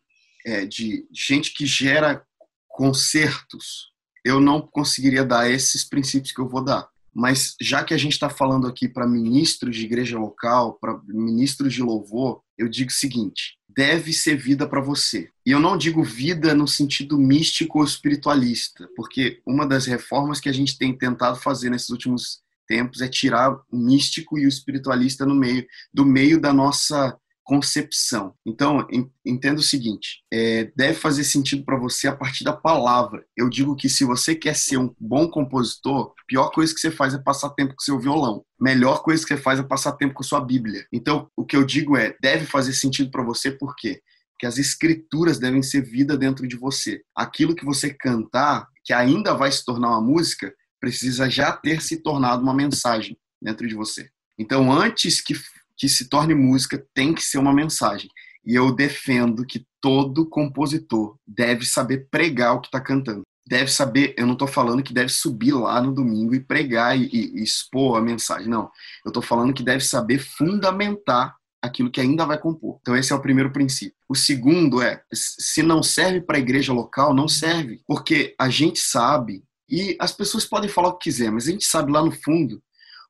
é, 0.45 0.65
de 0.65 1.07
gente 1.13 1.53
que 1.53 1.65
gera 1.65 2.23
concertos, 2.67 3.91
eu 4.25 4.39
não 4.39 4.61
conseguiria 4.61 5.23
dar 5.23 5.49
esses 5.49 5.83
princípios 5.83 6.31
que 6.31 6.41
eu 6.41 6.49
vou 6.49 6.63
dar. 6.63 6.89
Mas 7.13 7.55
já 7.59 7.83
que 7.83 7.93
a 7.93 7.97
gente 7.97 8.13
está 8.13 8.29
falando 8.29 8.67
aqui 8.67 8.87
para 8.87 9.07
ministros 9.07 9.75
de 9.75 9.85
igreja 9.85 10.19
local, 10.19 10.73
para 10.73 10.99
ministros 11.07 11.73
de 11.73 11.81
louvor, 11.81 12.43
eu 12.57 12.67
digo 12.67 12.89
o 12.89 12.93
seguinte: 12.93 13.57
deve 13.69 14.11
ser 14.11 14.35
vida 14.35 14.67
para 14.67 14.81
você. 14.81 15.29
E 15.45 15.51
eu 15.51 15.59
não 15.59 15.77
digo 15.77 16.03
vida 16.03 16.55
no 16.55 16.67
sentido 16.67 17.17
místico 17.17 17.79
ou 17.79 17.85
espiritualista, 17.85 18.89
porque 18.95 19.39
uma 19.45 19.65
das 19.67 19.85
reformas 19.85 20.39
que 20.39 20.49
a 20.49 20.53
gente 20.53 20.77
tem 20.77 20.97
tentado 20.97 21.37
fazer 21.39 21.69
nesses 21.69 21.89
últimos 21.89 22.41
tempos 22.67 23.01
é 23.01 23.07
tirar 23.07 23.51
o 23.71 23.77
místico 23.77 24.37
e 24.37 24.45
o 24.45 24.49
espiritualista 24.49 25.25
no 25.25 25.35
meio 25.35 25.65
do 25.93 26.05
meio 26.05 26.39
da 26.39 26.51
nossa 26.51 27.17
concepção. 27.47 28.35
Então, 28.45 28.85
entenda 29.25 29.61
o 29.61 29.63
seguinte: 29.63 30.21
é, 30.31 30.69
deve 30.75 30.95
fazer 30.95 31.23
sentido 31.23 31.63
para 31.63 31.79
você 31.79 32.07
a 32.07 32.15
partir 32.15 32.43
da 32.43 32.51
palavra. 32.51 33.25
Eu 33.35 33.49
digo 33.49 33.75
que 33.75 33.87
se 33.87 34.03
você 34.03 34.35
quer 34.35 34.53
ser 34.53 34.77
um 34.77 34.93
bom 34.99 35.29
compositor, 35.29 36.11
a 36.11 36.25
pior 36.27 36.51
coisa 36.51 36.73
que 36.73 36.79
você 36.81 36.91
faz 36.91 37.13
é 37.13 37.17
passar 37.17 37.49
tempo 37.51 37.73
com 37.73 37.79
seu 37.79 37.97
violão. 37.97 38.43
Melhor 38.59 39.01
coisa 39.01 39.25
que 39.25 39.33
você 39.33 39.41
faz 39.41 39.59
é 39.59 39.63
passar 39.63 39.93
tempo 39.93 40.13
com 40.13 40.23
sua 40.23 40.41
Bíblia. 40.41 40.85
Então, 40.91 41.29
o 41.37 41.45
que 41.45 41.55
eu 41.55 41.63
digo 41.63 41.95
é: 41.95 42.13
deve 42.21 42.45
fazer 42.45 42.73
sentido 42.73 43.09
para 43.09 43.23
você, 43.23 43.49
por 43.49 43.73
quê? 43.77 44.01
Porque 44.33 44.45
as 44.45 44.57
escrituras 44.57 45.39
devem 45.39 45.63
ser 45.63 45.81
vida 45.81 46.17
dentro 46.17 46.45
de 46.47 46.57
você. 46.57 47.01
Aquilo 47.15 47.55
que 47.55 47.65
você 47.65 47.91
cantar, 47.91 48.67
que 48.83 48.91
ainda 48.91 49.33
vai 49.33 49.51
se 49.51 49.63
tornar 49.63 49.89
uma 49.89 50.01
música, 50.01 50.53
precisa 50.81 51.29
já 51.29 51.53
ter 51.53 51.81
se 51.81 52.03
tornado 52.03 52.43
uma 52.43 52.53
mensagem 52.53 53.17
dentro 53.41 53.65
de 53.67 53.73
você. 53.73 54.09
Então, 54.37 54.71
antes 54.71 55.21
que 55.21 55.33
que 55.77 55.87
se 55.87 56.09
torne 56.09 56.33
música 56.33 56.83
tem 56.93 57.13
que 57.13 57.21
ser 57.21 57.37
uma 57.37 57.53
mensagem. 57.53 58.09
E 58.45 58.55
eu 58.55 58.73
defendo 58.73 59.45
que 59.45 59.65
todo 59.81 60.27
compositor 60.27 61.17
deve 61.27 61.65
saber 61.65 62.07
pregar 62.09 62.55
o 62.55 62.61
que 62.61 62.67
está 62.67 62.81
cantando. 62.81 63.21
Deve 63.47 63.71
saber, 63.71 64.13
eu 64.17 64.25
não 64.25 64.33
estou 64.33 64.47
falando 64.47 64.83
que 64.83 64.93
deve 64.93 65.09
subir 65.09 65.53
lá 65.53 65.81
no 65.81 65.93
domingo 65.93 66.35
e 66.35 66.39
pregar 66.39 66.97
e, 66.97 67.07
e 67.13 67.43
expor 67.43 67.97
a 67.97 68.01
mensagem, 68.01 68.49
não. 68.49 68.69
Eu 69.05 69.09
estou 69.09 69.23
falando 69.23 69.53
que 69.53 69.63
deve 69.63 69.83
saber 69.83 70.19
fundamentar 70.19 71.35
aquilo 71.61 71.91
que 71.91 72.01
ainda 72.01 72.25
vai 72.25 72.37
compor. 72.37 72.77
Então 72.81 72.95
esse 72.95 73.11
é 73.11 73.15
o 73.15 73.21
primeiro 73.21 73.51
princípio. 73.51 73.95
O 74.09 74.15
segundo 74.15 74.81
é, 74.81 75.01
se 75.13 75.61
não 75.61 75.81
serve 75.81 76.21
para 76.21 76.37
a 76.37 76.41
igreja 76.41 76.73
local, 76.73 77.13
não 77.13 77.27
serve, 77.27 77.81
porque 77.87 78.35
a 78.39 78.49
gente 78.49 78.79
sabe 78.79 79.43
e 79.69 79.97
as 79.99 80.11
pessoas 80.11 80.45
podem 80.45 80.69
falar 80.69 80.89
o 80.89 80.97
que 80.97 81.09
quiser, 81.09 81.31
mas 81.31 81.47
a 81.47 81.51
gente 81.51 81.65
sabe 81.65 81.91
lá 81.91 82.03
no 82.03 82.11
fundo 82.11 82.61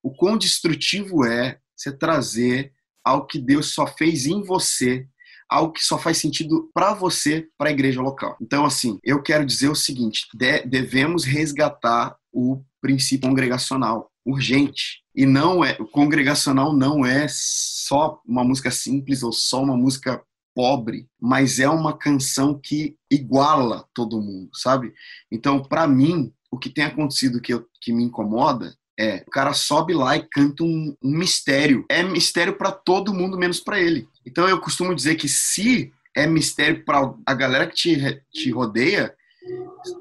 o 0.01 0.11
quão 0.11 0.37
destrutivo 0.37 1.25
é 1.25 1.59
você 1.77 1.91
trazer 1.91 2.73
algo 3.03 3.27
que 3.27 3.39
Deus 3.39 3.73
só 3.73 3.85
fez 3.85 4.25
em 4.25 4.43
você, 4.43 5.07
algo 5.49 5.71
que 5.71 5.83
só 5.83 5.97
faz 5.97 6.17
sentido 6.17 6.69
para 6.73 6.93
você, 6.93 7.47
para 7.57 7.69
a 7.69 7.71
igreja 7.71 8.01
local. 8.01 8.35
Então, 8.41 8.65
assim, 8.65 8.99
eu 9.03 9.21
quero 9.21 9.45
dizer 9.45 9.69
o 9.69 9.75
seguinte: 9.75 10.27
de, 10.33 10.61
devemos 10.63 11.23
resgatar 11.23 12.17
o 12.33 12.61
princípio 12.81 13.29
congregacional 13.29 14.11
urgente. 14.25 15.01
E 15.15 15.25
não 15.25 15.63
é, 15.63 15.77
o 15.79 15.85
congregacional 15.85 16.73
não 16.73 17.05
é 17.05 17.27
só 17.29 18.21
uma 18.25 18.43
música 18.43 18.69
simples 18.69 19.23
ou 19.23 19.31
só 19.31 19.63
uma 19.63 19.75
música 19.75 20.21
pobre, 20.53 21.07
mas 21.19 21.59
é 21.59 21.69
uma 21.69 21.97
canção 21.97 22.59
que 22.59 22.97
iguala 23.09 23.87
todo 23.93 24.21
mundo, 24.21 24.49
sabe? 24.53 24.93
Então, 25.31 25.61
para 25.61 25.87
mim, 25.87 26.33
o 26.51 26.57
que 26.57 26.69
tem 26.69 26.83
acontecido 26.83 27.41
que, 27.41 27.53
eu, 27.53 27.65
que 27.81 27.93
me 27.93 28.03
incomoda 28.03 28.75
é, 28.99 29.23
o 29.27 29.29
cara 29.29 29.53
sobe 29.53 29.93
lá 29.93 30.17
e 30.17 30.27
canta 30.27 30.63
um, 30.63 30.95
um 31.01 31.11
mistério. 31.11 31.85
É 31.89 32.01
mistério 32.01 32.57
para 32.57 32.71
todo 32.71 33.13
mundo, 33.13 33.37
menos 33.37 33.59
para 33.59 33.79
ele. 33.79 34.07
Então 34.25 34.47
eu 34.47 34.59
costumo 34.59 34.95
dizer 34.95 35.15
que 35.15 35.29
se 35.29 35.93
é 36.15 36.25
mistério 36.25 36.83
para 36.83 37.13
a 37.25 37.33
galera 37.33 37.67
que 37.67 37.75
te, 37.75 38.23
te 38.33 38.51
rodeia, 38.51 39.13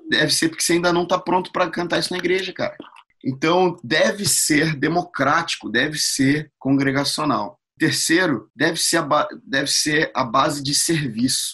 deve 0.08 0.32
ser 0.32 0.48
porque 0.48 0.62
você 0.62 0.74
ainda 0.74 0.92
não 0.92 1.02
está 1.02 1.18
pronto 1.18 1.52
para 1.52 1.70
cantar 1.70 1.98
isso 1.98 2.12
na 2.12 2.18
igreja, 2.18 2.52
cara. 2.52 2.76
Então 3.22 3.78
deve 3.84 4.24
ser 4.24 4.74
democrático, 4.76 5.68
deve 5.68 5.98
ser 5.98 6.50
congregacional. 6.58 7.60
Terceiro, 7.78 8.48
deve 8.56 8.78
ser 8.78 8.98
a, 8.98 9.28
deve 9.44 9.70
ser 9.70 10.10
a 10.14 10.24
base 10.24 10.62
de 10.62 10.74
serviço. 10.74 11.52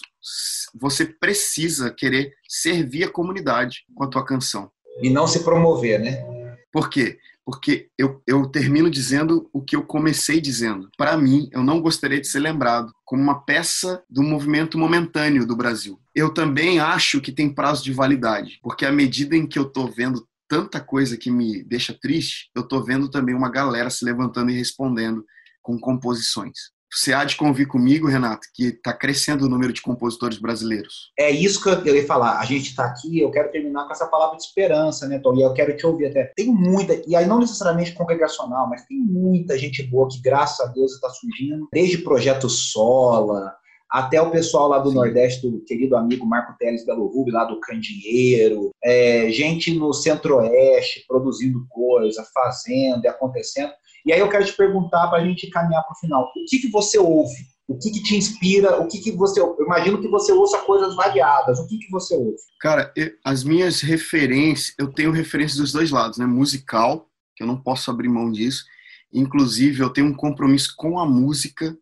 Você 0.79 1.05
precisa 1.05 1.91
querer 1.91 2.33
servir 2.47 3.03
a 3.03 3.11
comunidade 3.11 3.83
com 3.93 4.05
a 4.05 4.07
tua 4.07 4.25
canção. 4.25 4.71
E 5.01 5.09
não 5.09 5.27
se 5.27 5.43
promover, 5.43 5.99
né? 5.99 6.23
Por 6.71 6.89
quê? 6.89 7.19
Porque 7.45 7.89
eu, 7.97 8.21
eu 8.25 8.47
termino 8.47 8.89
dizendo 8.89 9.49
o 9.53 9.61
que 9.61 9.75
eu 9.75 9.83
comecei 9.83 10.39
dizendo. 10.39 10.89
Para 10.97 11.17
mim, 11.17 11.49
eu 11.51 11.63
não 11.63 11.81
gostaria 11.81 12.19
de 12.19 12.27
ser 12.27 12.39
lembrado 12.39 12.93
como 13.05 13.21
uma 13.21 13.43
peça 13.43 14.03
do 14.09 14.23
movimento 14.23 14.77
momentâneo 14.77 15.45
do 15.45 15.55
Brasil. 15.55 15.99
Eu 16.15 16.33
também 16.33 16.79
acho 16.79 17.21
que 17.21 17.31
tem 17.31 17.53
prazo 17.53 17.83
de 17.83 17.91
validade, 17.91 18.59
porque 18.61 18.85
à 18.85 18.91
medida 18.91 19.35
em 19.35 19.47
que 19.47 19.59
eu 19.59 19.63
estou 19.63 19.91
vendo 19.91 20.27
tanta 20.47 20.79
coisa 20.79 21.17
que 21.17 21.31
me 21.31 21.63
deixa 21.63 21.97
triste, 21.99 22.49
eu 22.55 22.61
estou 22.61 22.83
vendo 22.83 23.09
também 23.09 23.33
uma 23.35 23.49
galera 23.49 23.89
se 23.89 24.05
levantando 24.05 24.51
e 24.51 24.55
respondendo 24.55 25.25
com 25.61 25.79
composições. 25.79 26.72
Você 26.93 27.13
há 27.13 27.23
de 27.23 27.35
convir 27.35 27.67
comigo, 27.67 28.07
Renato, 28.07 28.47
que 28.53 28.65
está 28.65 28.93
crescendo 28.93 29.45
o 29.45 29.49
número 29.49 29.73
de 29.73 29.81
compositores 29.81 30.37
brasileiros. 30.37 31.11
É 31.17 31.29
isso 31.31 31.61
que 31.61 31.89
eu 31.89 31.95
ia 31.95 32.05
falar. 32.05 32.39
A 32.39 32.45
gente 32.45 32.69
está 32.69 32.85
aqui, 32.85 33.19
eu 33.19 33.31
quero 33.31 33.51
terminar 33.51 33.85
com 33.85 33.91
essa 33.91 34.07
palavra 34.07 34.37
de 34.37 34.43
esperança, 34.43 35.07
né, 35.07 35.19
Tom? 35.19 35.35
E 35.35 35.41
eu 35.41 35.53
quero 35.53 35.75
te 35.75 35.85
ouvir 35.85 36.07
até. 36.07 36.31
Tem 36.35 36.47
muita, 36.47 37.01
e 37.07 37.15
aí 37.15 37.25
não 37.25 37.39
necessariamente 37.39 37.93
congregacional, 37.93 38.69
mas 38.69 38.85
tem 38.85 38.97
muita 38.97 39.57
gente 39.57 39.81
boa 39.83 40.07
que, 40.07 40.21
graças 40.21 40.59
a 40.59 40.71
Deus, 40.71 40.93
está 40.93 41.09
surgindo. 41.09 41.67
Desde 41.73 41.97
Projeto 41.97 42.49
Sola, 42.49 43.53
até 43.93 44.19
o 44.19 44.31
pessoal 44.31 44.67
lá 44.67 44.79
do 44.79 44.89
Sim. 44.89 44.95
Nordeste, 44.95 45.47
do 45.47 45.59
querido 45.59 45.95
amigo 45.95 46.25
Marco 46.25 46.57
Teles 46.57 46.83
Belo 46.83 47.05
Rubio, 47.05 47.31
lá 47.31 47.45
do 47.45 47.59
Candinheiro, 47.59 48.71
é, 48.83 49.29
gente 49.29 49.71
no 49.77 49.93
Centro-Oeste 49.93 51.05
produzindo 51.07 51.63
coisa, 51.69 52.25
fazendo 52.33 53.05
e 53.05 53.07
acontecendo. 53.07 53.71
E 54.05 54.11
aí 54.11 54.19
eu 54.19 54.29
quero 54.29 54.45
te 54.45 54.53
perguntar 54.53 55.07
para 55.07 55.21
a 55.21 55.25
gente 55.25 55.49
caminhar 55.49 55.83
para 55.83 55.93
o 55.93 55.99
final. 55.99 56.23
O 56.23 56.45
que, 56.45 56.59
que 56.59 56.69
você 56.69 56.97
ouve? 56.97 57.53
O 57.67 57.77
que, 57.77 57.91
que 57.91 58.03
te 58.03 58.17
inspira? 58.17 58.81
O 58.81 58.87
que, 58.87 58.99
que 58.99 59.11
você. 59.11 59.39
Eu 59.39 59.55
imagino 59.61 60.01
que 60.01 60.07
você 60.07 60.33
ouça 60.33 60.59
coisas 60.59 60.95
variadas. 60.95 61.59
O 61.59 61.67
que, 61.67 61.77
que 61.77 61.89
você 61.89 62.15
ouve? 62.15 62.35
Cara, 62.59 62.93
as 63.23 63.43
minhas 63.43 63.81
referências, 63.81 64.75
eu 64.77 64.91
tenho 64.91 65.11
referências 65.11 65.59
dos 65.59 65.71
dois 65.71 65.89
lados, 65.89 66.17
né? 66.17 66.25
Musical, 66.25 67.09
que 67.35 67.43
eu 67.43 67.47
não 67.47 67.61
posso 67.61 67.89
abrir 67.89 68.09
mão 68.09 68.31
disso. 68.31 68.65
Inclusive, 69.13 69.81
eu 69.81 69.89
tenho 69.89 70.07
um 70.07 70.13
compromisso 70.13 70.73
com 70.75 70.99
a 70.99 71.05
música. 71.05 71.77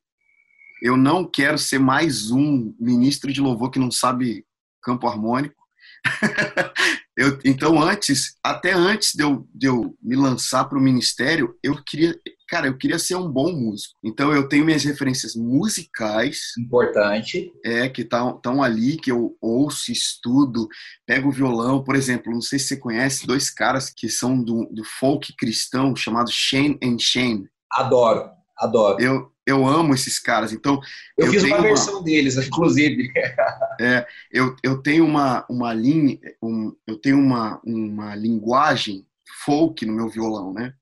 Eu 0.82 0.96
não 0.96 1.26
quero 1.26 1.58
ser 1.58 1.80
mais 1.80 2.30
um 2.30 2.74
ministro 2.80 3.32
de 3.34 3.42
louvor 3.42 3.72
que 3.72 3.80
não 3.80 3.90
sabe 3.90 4.46
campo 4.82 5.08
harmônico. 5.08 5.62
Eu, 7.22 7.38
então, 7.46 7.80
antes, 7.80 8.36
até 8.44 8.74
antes 8.74 9.14
de 9.14 9.24
eu, 9.24 9.48
de 9.54 9.68
eu 9.68 9.96
me 10.02 10.16
lançar 10.16 10.66
para 10.66 10.80
o 10.80 10.82
ministério, 10.82 11.56
eu 11.62 11.80
queria, 11.86 12.20
cara, 12.50 12.66
eu 12.66 12.76
queria 12.76 12.98
ser 12.98 13.14
um 13.14 13.30
bom 13.30 13.52
músico. 13.52 13.94
Então, 14.04 14.34
eu 14.34 14.50
tenho 14.50 14.66
minhas 14.66 14.84
referências 14.84 15.36
musicais. 15.36 16.40
Importante. 16.58 17.54
É, 17.64 17.88
que 17.88 18.02
estão 18.02 18.64
ali, 18.64 18.98
que 18.98 19.12
eu 19.12 19.38
ouço, 19.40 19.92
estudo, 19.92 20.68
pego 21.06 21.30
o 21.30 21.32
violão. 21.32 21.84
Por 21.84 21.96
exemplo, 21.96 22.34
não 22.34 22.42
sei 22.42 22.58
se 22.58 22.70
você 22.70 22.78
conhece 22.78 23.28
dois 23.28 23.52
caras 23.52 23.94
que 23.96 24.10
são 24.10 24.44
do, 24.44 24.66
do 24.72 24.84
folk 24.84 25.32
cristão, 25.38 25.96
chamado 25.96 26.32
Shane 26.32 26.80
and 26.84 26.98
Shane. 26.98 27.48
Adoro, 27.72 28.32
adoro. 28.62 29.02
Eu, 29.02 29.32
eu 29.46 29.68
amo 29.68 29.94
esses 29.94 30.20
caras. 30.20 30.54
Então 30.54 30.80
eu, 31.18 31.26
eu 31.26 31.32
fiz 31.32 31.44
uma 31.44 31.62
versão 31.62 31.96
uma... 31.96 32.04
deles, 32.04 32.38
inclusive. 32.46 33.12
é, 33.80 34.06
eu, 34.32 34.56
eu 34.64 34.82
tenho 34.82 35.06
uma 35.06 35.46
uma 35.50 35.74
linha, 35.74 36.20
um, 36.42 36.74
eu 36.86 36.98
tenho 36.98 37.18
uma 37.18 37.60
uma 37.66 38.16
linguagem 38.16 39.06
folk 39.44 39.86
no 39.86 39.94
meu 39.94 40.08
violão, 40.08 40.54
né? 40.54 40.74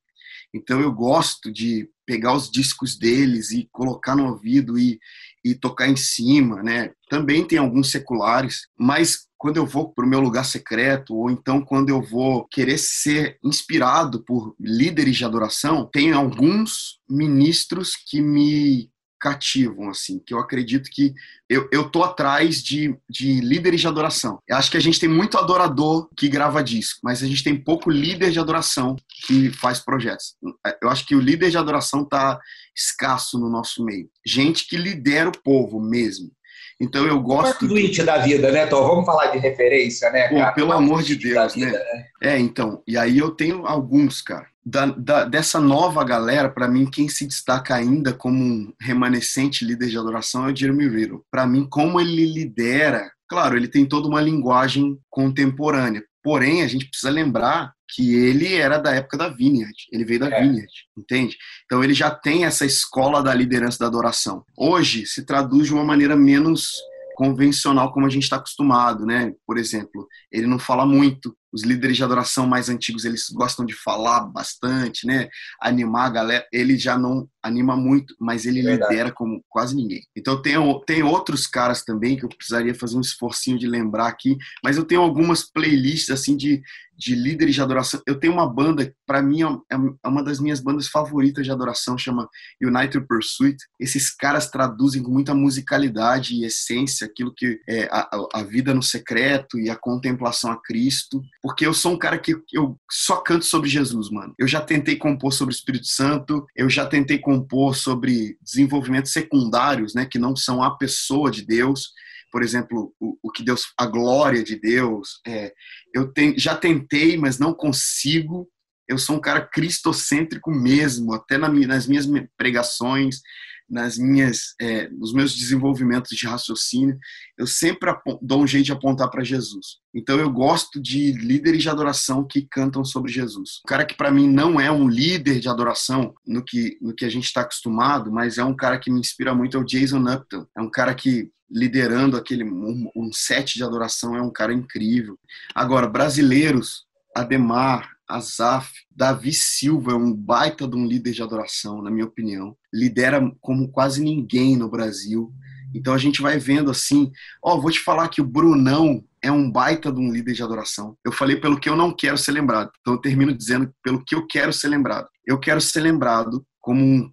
Então 0.54 0.82
eu 0.82 0.92
gosto 0.92 1.52
de 1.52 1.90
pegar 2.10 2.34
os 2.34 2.50
discos 2.50 2.98
deles 2.98 3.52
e 3.52 3.70
colocar 3.72 4.16
no 4.16 4.30
ouvido 4.30 4.80
e, 4.80 5.00
e 5.46 5.54
tocar 5.54 5.88
em 5.88 5.96
cima, 5.96 6.64
né? 6.64 6.90
Também 7.08 7.46
tem 7.46 7.60
alguns 7.60 7.92
seculares, 7.92 8.62
mas 8.76 9.28
quando 9.38 9.58
eu 9.58 9.66
vou 9.68 9.94
para 9.94 10.04
o 10.04 10.10
meu 10.10 10.20
lugar 10.20 10.44
secreto, 10.44 11.14
ou 11.14 11.30
então 11.30 11.62
quando 11.62 11.90
eu 11.90 12.02
vou 12.02 12.48
querer 12.48 12.80
ser 12.80 13.38
inspirado 13.44 14.24
por 14.24 14.56
líderes 14.60 15.18
de 15.18 15.24
adoração, 15.24 15.88
tem 15.94 16.12
alguns 16.12 17.00
ministros 17.08 17.92
que 17.96 18.24
me 18.24 18.90
cativam, 19.20 19.90
assim, 19.90 20.20
que 20.20 20.34
eu 20.34 20.40
acredito 20.40 20.90
que 20.90 21.14
eu, 21.50 21.68
eu 21.72 21.90
tô 21.90 22.04
atrás 22.04 22.64
de, 22.64 22.96
de 23.10 23.42
líderes 23.42 23.82
de 23.82 23.88
adoração. 23.88 24.40
Eu 24.48 24.56
acho 24.56 24.72
que 24.72 24.78
a 24.78 24.82
gente 24.82 25.00
tem 25.00 25.10
muito 25.10 25.38
adorador 25.38 26.10
que 26.16 26.30
grava 26.30 26.64
disco, 26.64 27.00
mas 27.04 27.22
a 27.22 27.28
gente 27.28 27.44
tem 27.44 27.56
pouco 27.56 27.90
líder 27.90 28.32
de 28.32 28.40
adoração 28.40 28.96
que 29.26 29.52
faz 29.52 29.80
projetos. 29.80 30.36
Eu 30.82 30.90
acho 30.90 31.06
que 31.06 31.16
o 31.16 31.20
líder 31.20 31.52
de 31.52 31.58
adoração 31.58 32.06
tá 32.06 32.40
escasso 32.76 33.38
no 33.38 33.50
nosso 33.50 33.84
meio. 33.84 34.10
Gente 34.26 34.68
que 34.68 34.78
lidera 34.78 35.30
o 35.30 35.42
povo 35.44 35.80
mesmo. 35.82 36.32
Então 36.80 37.06
eu 37.06 37.20
gosto. 37.20 37.68
do 37.68 37.76
it 37.76 38.02
da 38.04 38.20
vida, 38.20 38.52
né, 38.52 38.66
Tom? 38.66 38.88
Vamos 38.88 39.06
falar 39.06 39.28
de 39.28 39.38
referência, 39.38 40.10
né, 40.12 40.30
cara? 40.30 40.48
Pô, 40.48 40.56
pelo 40.56 40.72
amor 40.72 41.04
de 41.04 41.16
Deus, 41.16 41.56
né? 41.56 41.66
vida, 41.66 41.78
né? 41.78 42.06
É, 42.22 42.40
então. 42.40 42.82
E 42.88 42.98
aí 42.98 43.18
eu 43.18 43.32
tenho 43.32 43.66
alguns, 43.66 44.22
cara. 44.22 44.48
Da, 44.66 44.86
da, 44.86 45.26
dessa 45.26 45.60
nova 45.60 46.04
galera, 46.04 46.48
para 46.48 46.68
mim, 46.68 46.86
quem 46.86 47.10
se 47.10 47.26
destaca 47.26 47.76
ainda 47.76 48.14
como 48.14 48.42
um 48.42 48.74
remanescente 48.80 49.66
líder 49.66 49.90
de 49.90 49.98
adoração 49.98 50.48
é 50.48 50.52
o 50.52 50.56
Jeremy 50.56 50.88
Riddle. 50.88 51.24
Para 51.30 51.46
mim, 51.46 51.68
como 51.70 52.00
ele 52.00 52.26
lidera, 52.26 53.12
claro, 53.28 53.58
ele 53.58 53.68
tem 53.68 53.86
toda 53.86 54.08
uma 54.08 54.22
linguagem 54.22 54.98
contemporânea. 55.10 56.04
Porém, 56.30 56.62
a 56.62 56.68
gente 56.68 56.86
precisa 56.86 57.12
lembrar 57.12 57.74
que 57.96 58.14
ele 58.14 58.54
era 58.54 58.78
da 58.78 58.94
época 58.94 59.18
da 59.18 59.30
Vineyard, 59.30 59.74
ele 59.92 60.06
veio 60.06 60.20
da 60.20 60.28
é. 60.28 60.40
Vineyard, 60.40 60.72
entende? 60.96 61.36
Então 61.66 61.84
ele 61.84 61.96
já 61.96 62.12
tem 62.12 62.46
essa 62.46 62.68
escola 62.68 63.24
da 63.24 63.34
liderança 63.34 63.80
da 63.80 63.88
adoração. 63.88 64.46
Hoje 64.56 65.08
se 65.08 65.26
traduz 65.26 65.66
de 65.66 65.74
uma 65.74 65.84
maneira 65.84 66.16
menos 66.16 66.70
convencional 67.16 67.92
como 67.92 68.06
a 68.06 68.10
gente 68.12 68.26
está 68.26 68.36
acostumado, 68.36 69.08
né? 69.08 69.34
Por 69.44 69.58
exemplo, 69.58 70.08
ele 70.32 70.46
não 70.46 70.60
fala 70.60 70.86
muito. 70.86 71.36
Os 71.52 71.64
líderes 71.64 71.98
de 71.98 72.04
adoração 72.04 72.48
mais 72.48 72.70
antigos 72.70 73.06
eles 73.06 73.30
gostam 73.30 73.66
de 73.66 73.74
falar 73.74 74.22
bastante, 74.22 75.06
né? 75.06 75.30
Animar 75.62 76.08
a 76.08 76.10
galera. 76.10 76.48
Ele 76.52 76.78
já 76.78 76.98
não 76.98 77.28
anima 77.42 77.76
muito, 77.76 78.16
mas 78.20 78.46
ele 78.46 78.60
é 78.60 78.74
lidera 78.74 79.12
como 79.12 79.44
quase 79.50 79.76
ninguém. 79.76 80.02
Então 80.16 80.42
tem 80.42 80.56
tem 80.86 81.04
outros 81.04 81.48
caras 81.48 81.84
também 81.84 82.18
que 82.18 82.26
eu 82.26 82.30
precisaria 82.30 82.76
fazer 82.76 82.98
um 82.98 83.02
esforcinho 83.02 83.58
de 83.58 83.68
lembrar 83.68 84.08
aqui, 84.08 84.38
mas 84.64 84.78
eu 84.78 84.84
tenho 84.84 85.02
algumas 85.02 85.50
playlists 85.50 86.10
assim 86.10 86.36
de 86.36 86.62
de 87.00 87.16
líderes 87.16 87.56
de 87.56 87.62
adoração. 87.62 88.02
Eu 88.06 88.20
tenho 88.20 88.34
uma 88.34 88.46
banda, 88.46 88.94
para 89.08 89.22
mim, 89.22 89.42
é, 89.42 89.76
é 90.04 90.08
uma 90.08 90.22
das 90.22 90.38
minhas 90.40 90.60
bandas 90.60 90.90
favoritas 90.90 91.46
de 91.46 91.52
adoração, 91.52 91.98
chama 91.98 92.28
United 92.62 93.08
Pursuit. 93.08 93.56
Esses 93.80 94.14
caras 94.14 94.52
traduzem 94.52 95.02
com 95.02 95.10
muita 95.10 95.34
musicalidade 95.34 96.36
e 96.36 96.44
essência 96.44 97.08
aquilo 97.08 97.34
que 97.34 97.58
é 97.68 97.88
a, 97.90 98.10
a 98.34 98.44
vida 98.44 98.74
no 98.74 98.84
secreto 98.84 99.58
e 99.58 99.70
a 99.70 99.78
contemplação 99.78 100.52
a 100.52 100.62
Cristo. 100.62 101.22
Porque 101.42 101.66
eu 101.66 101.74
sou 101.74 101.94
um 101.94 101.98
cara 101.98 102.18
que 102.18 102.36
eu 102.52 102.78
só 102.92 103.18
canto 103.18 103.46
sobre 103.46 103.70
Jesus, 103.70 104.10
mano. 104.10 104.34
Eu 104.38 104.48
já 104.48 104.60
tentei 104.60 104.98
compor 104.98 105.32
sobre 105.32 105.54
o 105.54 105.56
Espírito 105.56 105.88
Santo, 105.88 106.46
eu 106.56 106.70
já 106.70 106.86
tentei 106.86 107.18
compor 107.18 107.76
sobre 107.76 108.38
desenvolvimentos 108.42 109.14
secundários, 109.14 109.94
né, 109.94 110.06
que 110.06 110.20
não 110.20 110.36
são 110.36 110.62
a 110.62 110.76
pessoa 110.78 111.32
de 111.32 111.46
Deus 111.46 111.94
por 112.32 112.44
exemplo, 112.44 112.94
o, 113.00 113.18
o 113.24 113.32
que 113.32 113.44
Deus, 113.44 113.74
a 113.78 113.86
glória 113.86 114.44
de 114.44 114.56
Deus. 114.56 115.20
É, 115.26 115.54
eu 115.94 116.12
já 116.38 116.56
tentei, 116.56 117.18
mas 117.18 117.40
não 117.40 117.54
consigo. 117.54 118.48
Eu 118.88 118.98
sou 118.98 119.18
um 119.18 119.22
cara 119.22 119.42
cristocêntrico 119.42 120.52
mesmo, 120.52 121.14
até 121.14 121.38
na, 121.38 121.50
nas 121.50 121.88
minhas 121.88 122.08
pregações, 122.38 123.22
nas 123.70 123.98
minhas, 123.98 124.56
é, 124.60 124.90
nos 124.90 125.14
meus 125.14 125.36
desenvolvimentos 125.36 126.16
de 126.18 126.26
raciocínio, 126.26 126.98
eu 127.38 127.46
sempre 127.46 127.94
dou 128.22 128.44
um 128.44 128.48
jeito 128.48 128.66
de 128.66 128.72
apontar 128.72 129.10
para 129.10 129.24
Jesus. 129.24 129.78
Então 129.94 130.20
eu 130.20 130.30
gosto 130.30 130.82
de 130.82 131.12
líderes 131.12 131.62
de 131.62 131.70
adoração 131.70 132.26
que 132.26 132.48
cantam 132.50 132.84
sobre 132.84 133.12
Jesus. 133.12 133.60
O 133.64 133.68
cara 133.68 133.86
que 133.86 133.96
para 133.96 134.12
mim 134.12 134.28
não 134.28 134.60
é 134.60 134.72
um 134.72 134.88
líder 134.88 135.40
de 135.40 135.50
adoração 135.50 136.14
no 136.26 136.44
que 136.44 136.78
no 136.82 136.94
que 136.94 137.06
a 137.06 137.10
gente 137.10 137.26
está 137.26 137.42
acostumado, 137.42 138.12
mas 138.12 138.38
é 138.38 138.44
um 138.44 138.56
cara 138.56 138.80
que 138.80 138.92
me 138.92 139.00
inspira 139.00 139.34
muito 139.34 139.58
é 139.58 139.60
o 139.60 139.66
Jason 139.66 140.02
Upton. 140.12 140.46
É 140.58 140.62
um 140.62 140.70
cara 140.70 140.94
que 140.94 141.30
liderando 141.50 142.16
aquele 142.16 142.44
um, 142.44 142.90
um 142.96 143.12
set 143.12 143.56
de 143.56 143.64
adoração, 143.64 144.16
é 144.16 144.22
um 144.22 144.32
cara 144.32 144.54
incrível. 144.54 145.18
Agora, 145.56 145.88
brasileiros, 145.88 146.86
Ademar, 147.16 147.90
Azaf, 148.10 148.72
Davi 148.90 149.32
Silva 149.32 149.92
é 149.92 149.96
um 149.96 150.14
baita 150.14 150.68
de 150.68 150.76
um 150.76 150.86
líder 150.86 151.12
de 151.12 151.22
adoração, 151.22 151.82
na 151.82 151.92
minha 151.92 152.06
opinião. 152.06 152.58
Lidera 152.74 153.22
como 153.40 153.70
quase 153.70 154.04
ninguém 154.04 154.58
no 154.58 154.70
Brasil. 154.70 155.32
Então 155.74 155.94
a 155.94 155.98
gente 155.98 156.22
vai 156.22 156.40
vendo 156.40 156.72
assim, 156.72 157.12
ó, 157.44 157.56
oh, 157.56 157.62
vou 157.62 157.70
te 157.70 157.80
falar 157.80 158.10
que 158.10 158.22
o 158.22 158.26
Brunão 158.28 159.04
é 159.22 159.32
um 159.32 159.52
baita 159.52 159.92
de 159.92 160.00
um 160.00 160.12
líder 160.12 160.34
de 160.34 160.42
adoração. 160.42 160.98
Eu 161.06 161.12
falei 161.12 161.36
pelo 161.36 161.60
que 161.60 161.70
eu 161.70 161.76
não 161.76 161.96
quero 161.96 162.18
ser 162.18 162.32
lembrado. 162.32 162.72
Então 162.82 162.96
eu 162.96 163.02
termino 163.02 163.34
dizendo 163.34 163.72
pelo 163.84 164.04
que 164.04 164.16
eu 164.16 164.26
quero 164.26 164.52
ser 164.52 164.70
lembrado. 164.70 165.08
Eu 165.26 165.40
quero 165.40 165.62
ser 165.62 165.82
lembrado 165.82 166.44
como 166.60 166.84
um, 166.84 167.12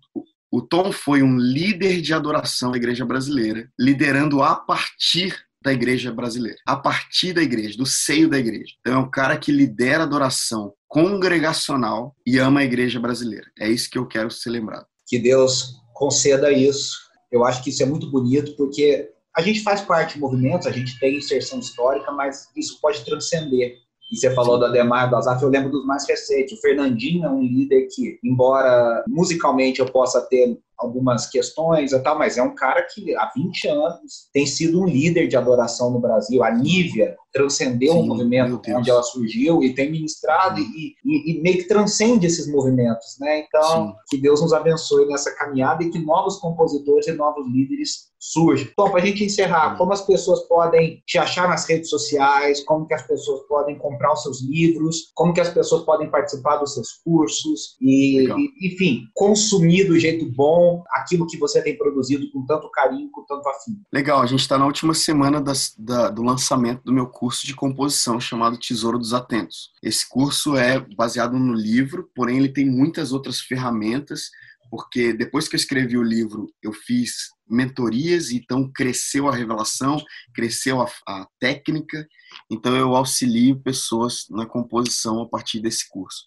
o 0.51 0.63
Tom 0.63 0.91
foi 0.91 1.23
um 1.23 1.37
líder 1.37 2.01
de 2.01 2.15
adoração 2.15 2.71
da 2.71 2.79
igreja 2.79 3.05
brasileira, 3.05 3.69
liderando 3.79 4.43
a 4.43 4.55
partir 4.57 5.37
da 5.63 5.73
igreja 5.73 6.13
brasileira, 6.13 6.59
a 6.65 6.77
partir 6.77 7.33
da 7.33 7.43
igreja, 7.43 7.77
do 7.77 7.85
seio 7.85 8.29
da 8.29 8.39
igreja. 8.39 8.73
Então 8.81 8.95
é 8.95 8.99
um 8.99 9.11
cara 9.11 9.37
que 9.37 9.51
lidera 9.51 10.05
adoração 10.05 10.73
congregacional 10.89 12.15
e 12.27 12.39
ama 12.39 12.61
a 12.61 12.65
igreja 12.65 13.01
brasileira. 13.01 13.47
É 13.59 13.69
isso 13.69 13.91
que 13.91 13.99
eu 13.99 14.07
quero 14.07 14.31
ser 14.31 14.51
lembrado. 14.51 14.87
Que 15.07 15.19
Deus 15.19 15.77
conceda 15.95 16.51
isso. 16.53 16.97
Eu 17.31 17.45
acho 17.45 17.63
que 17.63 17.71
isso 17.71 17.83
é 17.83 17.87
muito 17.87 18.11
bonito 18.11 18.57
porque 18.57 19.11
a 19.37 19.43
gente 19.43 19.63
faz 19.63 19.81
parte 19.83 20.15
de 20.15 20.21
movimentos, 20.21 20.67
a 20.67 20.73
gente 20.73 20.99
tem 20.99 21.19
inserção 21.19 21.59
histórica, 21.59 22.11
mas 22.13 22.49
isso 22.57 22.81
pode 22.81 23.05
transcender. 23.05 23.75
E 24.11 24.17
você 24.17 24.33
falou 24.35 24.59
do 24.59 24.65
Ademar, 24.65 25.11
do 25.11 25.17
Azaf, 25.17 25.43
eu 25.43 25.49
lembro 25.49 25.71
dos 25.71 25.85
mais 25.85 26.09
recentes. 26.09 26.57
O 26.57 26.61
Fernandinho 26.61 27.25
é 27.25 27.29
um 27.29 27.43
líder 27.43 27.89
que, 27.93 28.19
embora 28.23 29.05
musicalmente 29.09 29.81
eu 29.81 29.87
possa 29.87 30.21
ter 30.23 30.57
algumas 30.79 31.27
questões 31.27 31.93
e 31.93 31.99
tal, 32.01 32.19
mas 32.19 32.37
é 32.37 32.43
um 32.43 32.55
cara 32.55 32.83
que 32.83 33.15
há 33.17 33.31
20 33.35 33.69
anos 33.69 34.29
tem 34.33 34.47
sido 34.47 34.81
um 34.81 34.87
líder 34.87 35.29
de 35.29 35.37
adoração 35.37 35.91
no 35.91 36.01
Brasil. 36.01 36.45
A 36.45 36.51
Nívia 36.51 37.17
transcendeu 37.33 37.93
Sim, 37.93 37.99
o 38.01 38.07
movimento 38.07 38.61
onde 38.71 38.91
ela 38.91 39.03
surgiu 39.03 39.63
e 39.63 39.75
tem 39.75 39.91
ministrado 39.91 40.59
e, 40.59 40.95
e, 41.05 41.33
e, 41.33 41.43
meio 41.43 41.59
que 41.59 41.69
transcende 41.69 42.27
esses 42.27 42.51
movimentos, 42.51 43.17
né? 43.21 43.41
Então, 43.41 43.89
Sim. 43.89 43.95
que 44.09 44.19
Deus 44.19 44.41
nos 44.41 44.53
abençoe 44.53 45.07
nessa 45.07 45.35
caminhada 45.37 45.83
e 45.83 45.91
que 45.91 45.99
novos 45.99 46.39
compositores 46.39 47.07
e 47.07 47.13
novos 47.13 47.47
líderes 47.47 48.07
surjam. 48.19 48.69
Então, 48.73 48.91
para 48.91 49.03
a 49.03 49.05
gente 49.05 49.25
encerrar, 49.25 49.77
como 49.77 49.93
as 49.93 50.01
pessoas 50.01 50.41
podem 50.49 51.03
te 51.07 51.19
achar 51.19 51.49
nas 51.49 51.67
redes 51.67 51.91
sociais, 51.91 52.65
como 52.65 52.87
que 52.87 52.95
as 52.95 53.07
pessoas 53.07 53.43
podem 53.47 53.79
comprar 53.79 54.13
os 54.13 54.23
seus 54.23 54.43
livros, 54.43 55.13
como 55.15 55.33
que 55.33 55.41
as 55.41 55.51
pessoas 55.51 55.85
podem 55.85 56.11
participar 56.11 56.57
dos 56.57 56.75
seus 56.75 56.93
cursos 57.05 57.77
e, 57.81 58.27
e 58.27 58.67
enfim, 58.67 59.03
consumir 59.15 59.85
do 59.85 59.99
jeito 59.99 60.27
bom 60.33 60.66
aquilo 60.91 61.27
que 61.27 61.39
você 61.39 61.63
tem 61.63 61.77
produzido 61.77 62.31
com 62.31 62.45
tanto 62.45 62.71
carinho, 62.71 63.11
com 63.11 63.25
tanto 63.25 63.49
afim. 63.49 63.81
Legal, 63.93 64.21
a 64.21 64.27
gente 64.27 64.41
está 64.41 64.59
na 64.59 64.67
última 64.67 64.95
semana 64.95 65.41
das, 65.41 65.75
da, 65.79 66.09
do 66.11 66.23
lançamento 66.23 66.83
do 66.85 66.93
meu 66.93 67.07
curso 67.07 67.47
de 67.47 67.55
composição 67.55 68.21
chamado 68.21 68.59
Tesouro 68.59 68.99
dos 68.99 69.15
Atentos. 69.15 69.73
Esse 69.83 70.09
curso 70.09 70.57
é 70.57 70.81
baseado 70.81 71.39
no 71.39 71.55
livro, 71.55 72.11
porém 72.15 72.39
ele 72.39 72.49
tem 72.49 72.67
muitas 72.69 73.13
outras 73.13 73.41
ferramentas 73.41 74.31
porque 74.71 75.13
depois 75.13 75.49
que 75.49 75.57
eu 75.57 75.59
escrevi 75.59 75.97
o 75.97 76.03
livro, 76.03 76.53
eu 76.63 76.73
fiz 76.73 77.31
mentorias, 77.49 78.31
então 78.31 78.71
cresceu 78.73 79.29
a 79.29 79.35
revelação, 79.35 79.97
cresceu 80.35 80.83
a, 80.83 80.91
a, 81.07 81.27
técnica, 81.39 82.07
então 82.51 82.77
eu 82.77 82.97
auxilio 82.97 83.61
pessoas 83.61 84.27
na 84.31 84.47
composição 84.47 85.23
a 85.23 85.29
partir 85.29 85.61
desse 85.61 85.89
curso. 85.89 86.25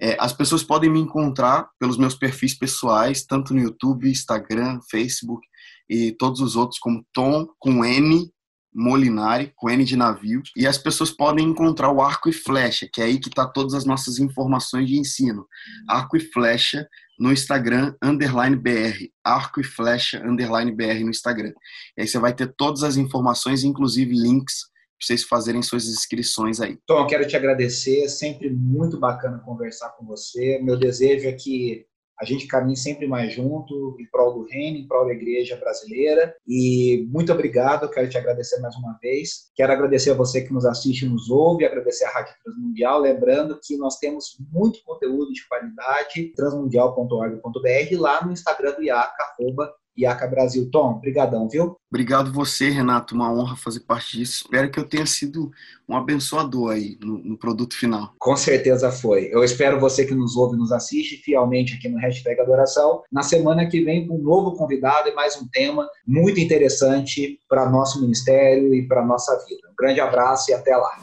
É, 0.00 0.16
as 0.20 0.32
pessoas 0.32 0.62
podem 0.62 0.90
me 0.90 0.98
encontrar 0.98 1.68
pelos 1.78 1.96
meus 1.96 2.14
perfis 2.14 2.56
pessoais, 2.58 3.24
tanto 3.24 3.54
no 3.54 3.60
YouTube, 3.60 4.10
Instagram, 4.10 4.80
Facebook 4.90 5.46
e 5.88 6.12
todos 6.12 6.40
os 6.40 6.56
outros, 6.56 6.80
como 6.80 7.06
Tom 7.12 7.46
com 7.58 7.84
N 7.84 8.30
Molinari, 8.76 9.52
com 9.56 9.70
N 9.70 9.82
de 9.84 9.96
navio, 9.96 10.42
e 10.54 10.66
as 10.66 10.76
pessoas 10.76 11.10
podem 11.10 11.46
encontrar 11.46 11.90
o 11.90 12.02
arco 12.02 12.28
e 12.28 12.32
flecha, 12.32 12.86
que 12.92 13.00
é 13.00 13.04
aí 13.04 13.18
que 13.18 13.30
está 13.30 13.46
todas 13.46 13.72
as 13.72 13.86
nossas 13.86 14.18
informações 14.18 14.86
de 14.86 14.98
ensino. 14.98 15.46
Arco 15.88 16.14
e 16.16 16.20
flecha 16.20 16.86
no 17.18 17.32
Instagram, 17.32 17.94
underline 18.02 18.54
BR, 18.54 19.08
arco 19.24 19.62
e 19.62 19.64
flecha, 19.64 20.22
underline 20.22 20.70
BR 20.70 21.02
no 21.02 21.10
Instagram. 21.10 21.54
E 21.96 22.02
aí 22.02 22.06
você 22.06 22.18
vai 22.18 22.34
ter 22.34 22.52
todas 22.54 22.82
as 22.82 22.98
informações, 22.98 23.64
inclusive 23.64 24.12
links 24.12 24.66
para 24.98 25.06
vocês 25.06 25.24
fazerem 25.24 25.62
suas 25.62 25.86
inscrições 25.86 26.60
aí. 26.60 26.78
Tom, 26.86 27.06
quero 27.06 27.26
te 27.26 27.36
agradecer, 27.36 28.04
é 28.04 28.08
sempre 28.08 28.50
muito 28.50 28.98
bacana 28.98 29.38
conversar 29.38 29.90
com 29.90 30.04
você. 30.04 30.58
Meu 30.62 30.76
desejo 30.76 31.26
é 31.26 31.32
que 31.32 31.86
a 32.18 32.24
gente 32.24 32.46
caminhe 32.46 32.76
sempre 32.76 33.06
mais 33.06 33.32
junto 33.32 33.96
em 34.00 34.06
prol 34.10 34.34
do 34.34 34.46
reino, 34.46 34.78
em 34.78 34.86
prol 34.86 35.06
da 35.06 35.12
igreja 35.12 35.56
brasileira. 35.56 36.34
E 36.46 37.06
muito 37.10 37.32
obrigado, 37.32 37.90
quero 37.90 38.08
te 38.08 38.16
agradecer 38.16 38.60
mais 38.60 38.74
uma 38.76 38.98
vez. 39.02 39.50
Quero 39.54 39.72
agradecer 39.72 40.10
a 40.10 40.14
você 40.14 40.42
que 40.42 40.52
nos 40.52 40.64
assiste 40.64 41.06
nos 41.06 41.30
ouve, 41.30 41.64
agradecer 41.64 42.04
a 42.04 42.10
Rádio 42.10 42.34
Transmundial, 42.42 43.00
lembrando 43.00 43.58
que 43.62 43.76
nós 43.76 43.98
temos 43.98 44.36
muito 44.52 44.82
conteúdo 44.84 45.32
de 45.32 45.46
qualidade, 45.46 46.32
transmundial.org.br, 46.34 48.00
lá 48.00 48.24
no 48.24 48.32
Instagram 48.32 48.72
do 48.72 48.82
IACA, 48.82 49.34
arroba 49.38 49.72
IACA 49.96 50.26
Brasil. 50.26 50.68
Tom, 50.70 51.00
brigadão, 51.00 51.48
viu? 51.48 51.76
Obrigado 51.90 52.32
você, 52.32 52.68
Renato. 52.68 53.14
Uma 53.14 53.32
honra 53.32 53.56
fazer 53.56 53.80
parte 53.80 54.18
disso. 54.18 54.44
Espero 54.44 54.70
que 54.70 54.78
eu 54.78 54.84
tenha 54.84 55.06
sido 55.06 55.50
um 55.88 55.96
abençoador 55.96 56.72
aí 56.72 56.98
no, 57.00 57.18
no, 57.18 57.38
produto 57.38 57.76
final. 57.76 58.12
Com 58.18 58.36
certeza 58.36 58.90
foi. 58.90 59.28
Eu 59.32 59.42
espero 59.42 59.80
você 59.80 60.04
que 60.04 60.14
nos 60.14 60.36
ouve 60.36 60.56
e 60.56 60.58
nos 60.58 60.72
assiste 60.72 61.16
fielmente 61.16 61.74
aqui 61.74 61.88
no 61.88 61.98
Hashtag 61.98 62.40
Adoração. 62.40 63.02
Na 63.10 63.22
semana 63.22 63.66
que 63.66 63.80
vem, 63.82 64.06
com 64.06 64.16
um 64.16 64.22
novo 64.22 64.56
convidado 64.56 65.08
e 65.08 65.14
mais 65.14 65.40
um 65.40 65.48
tema 65.48 65.88
muito 66.06 66.40
interessante 66.40 67.40
para 67.48 67.70
nosso 67.70 68.00
ministério 68.00 68.74
e 68.74 68.86
para 68.86 69.04
nossa 69.04 69.32
vida. 69.46 69.68
Um 69.70 69.76
grande 69.76 70.00
abraço 70.00 70.50
e 70.50 70.54
até 70.54 70.76
lá. 70.76 70.98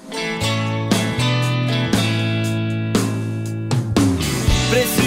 Preciso 4.69 5.02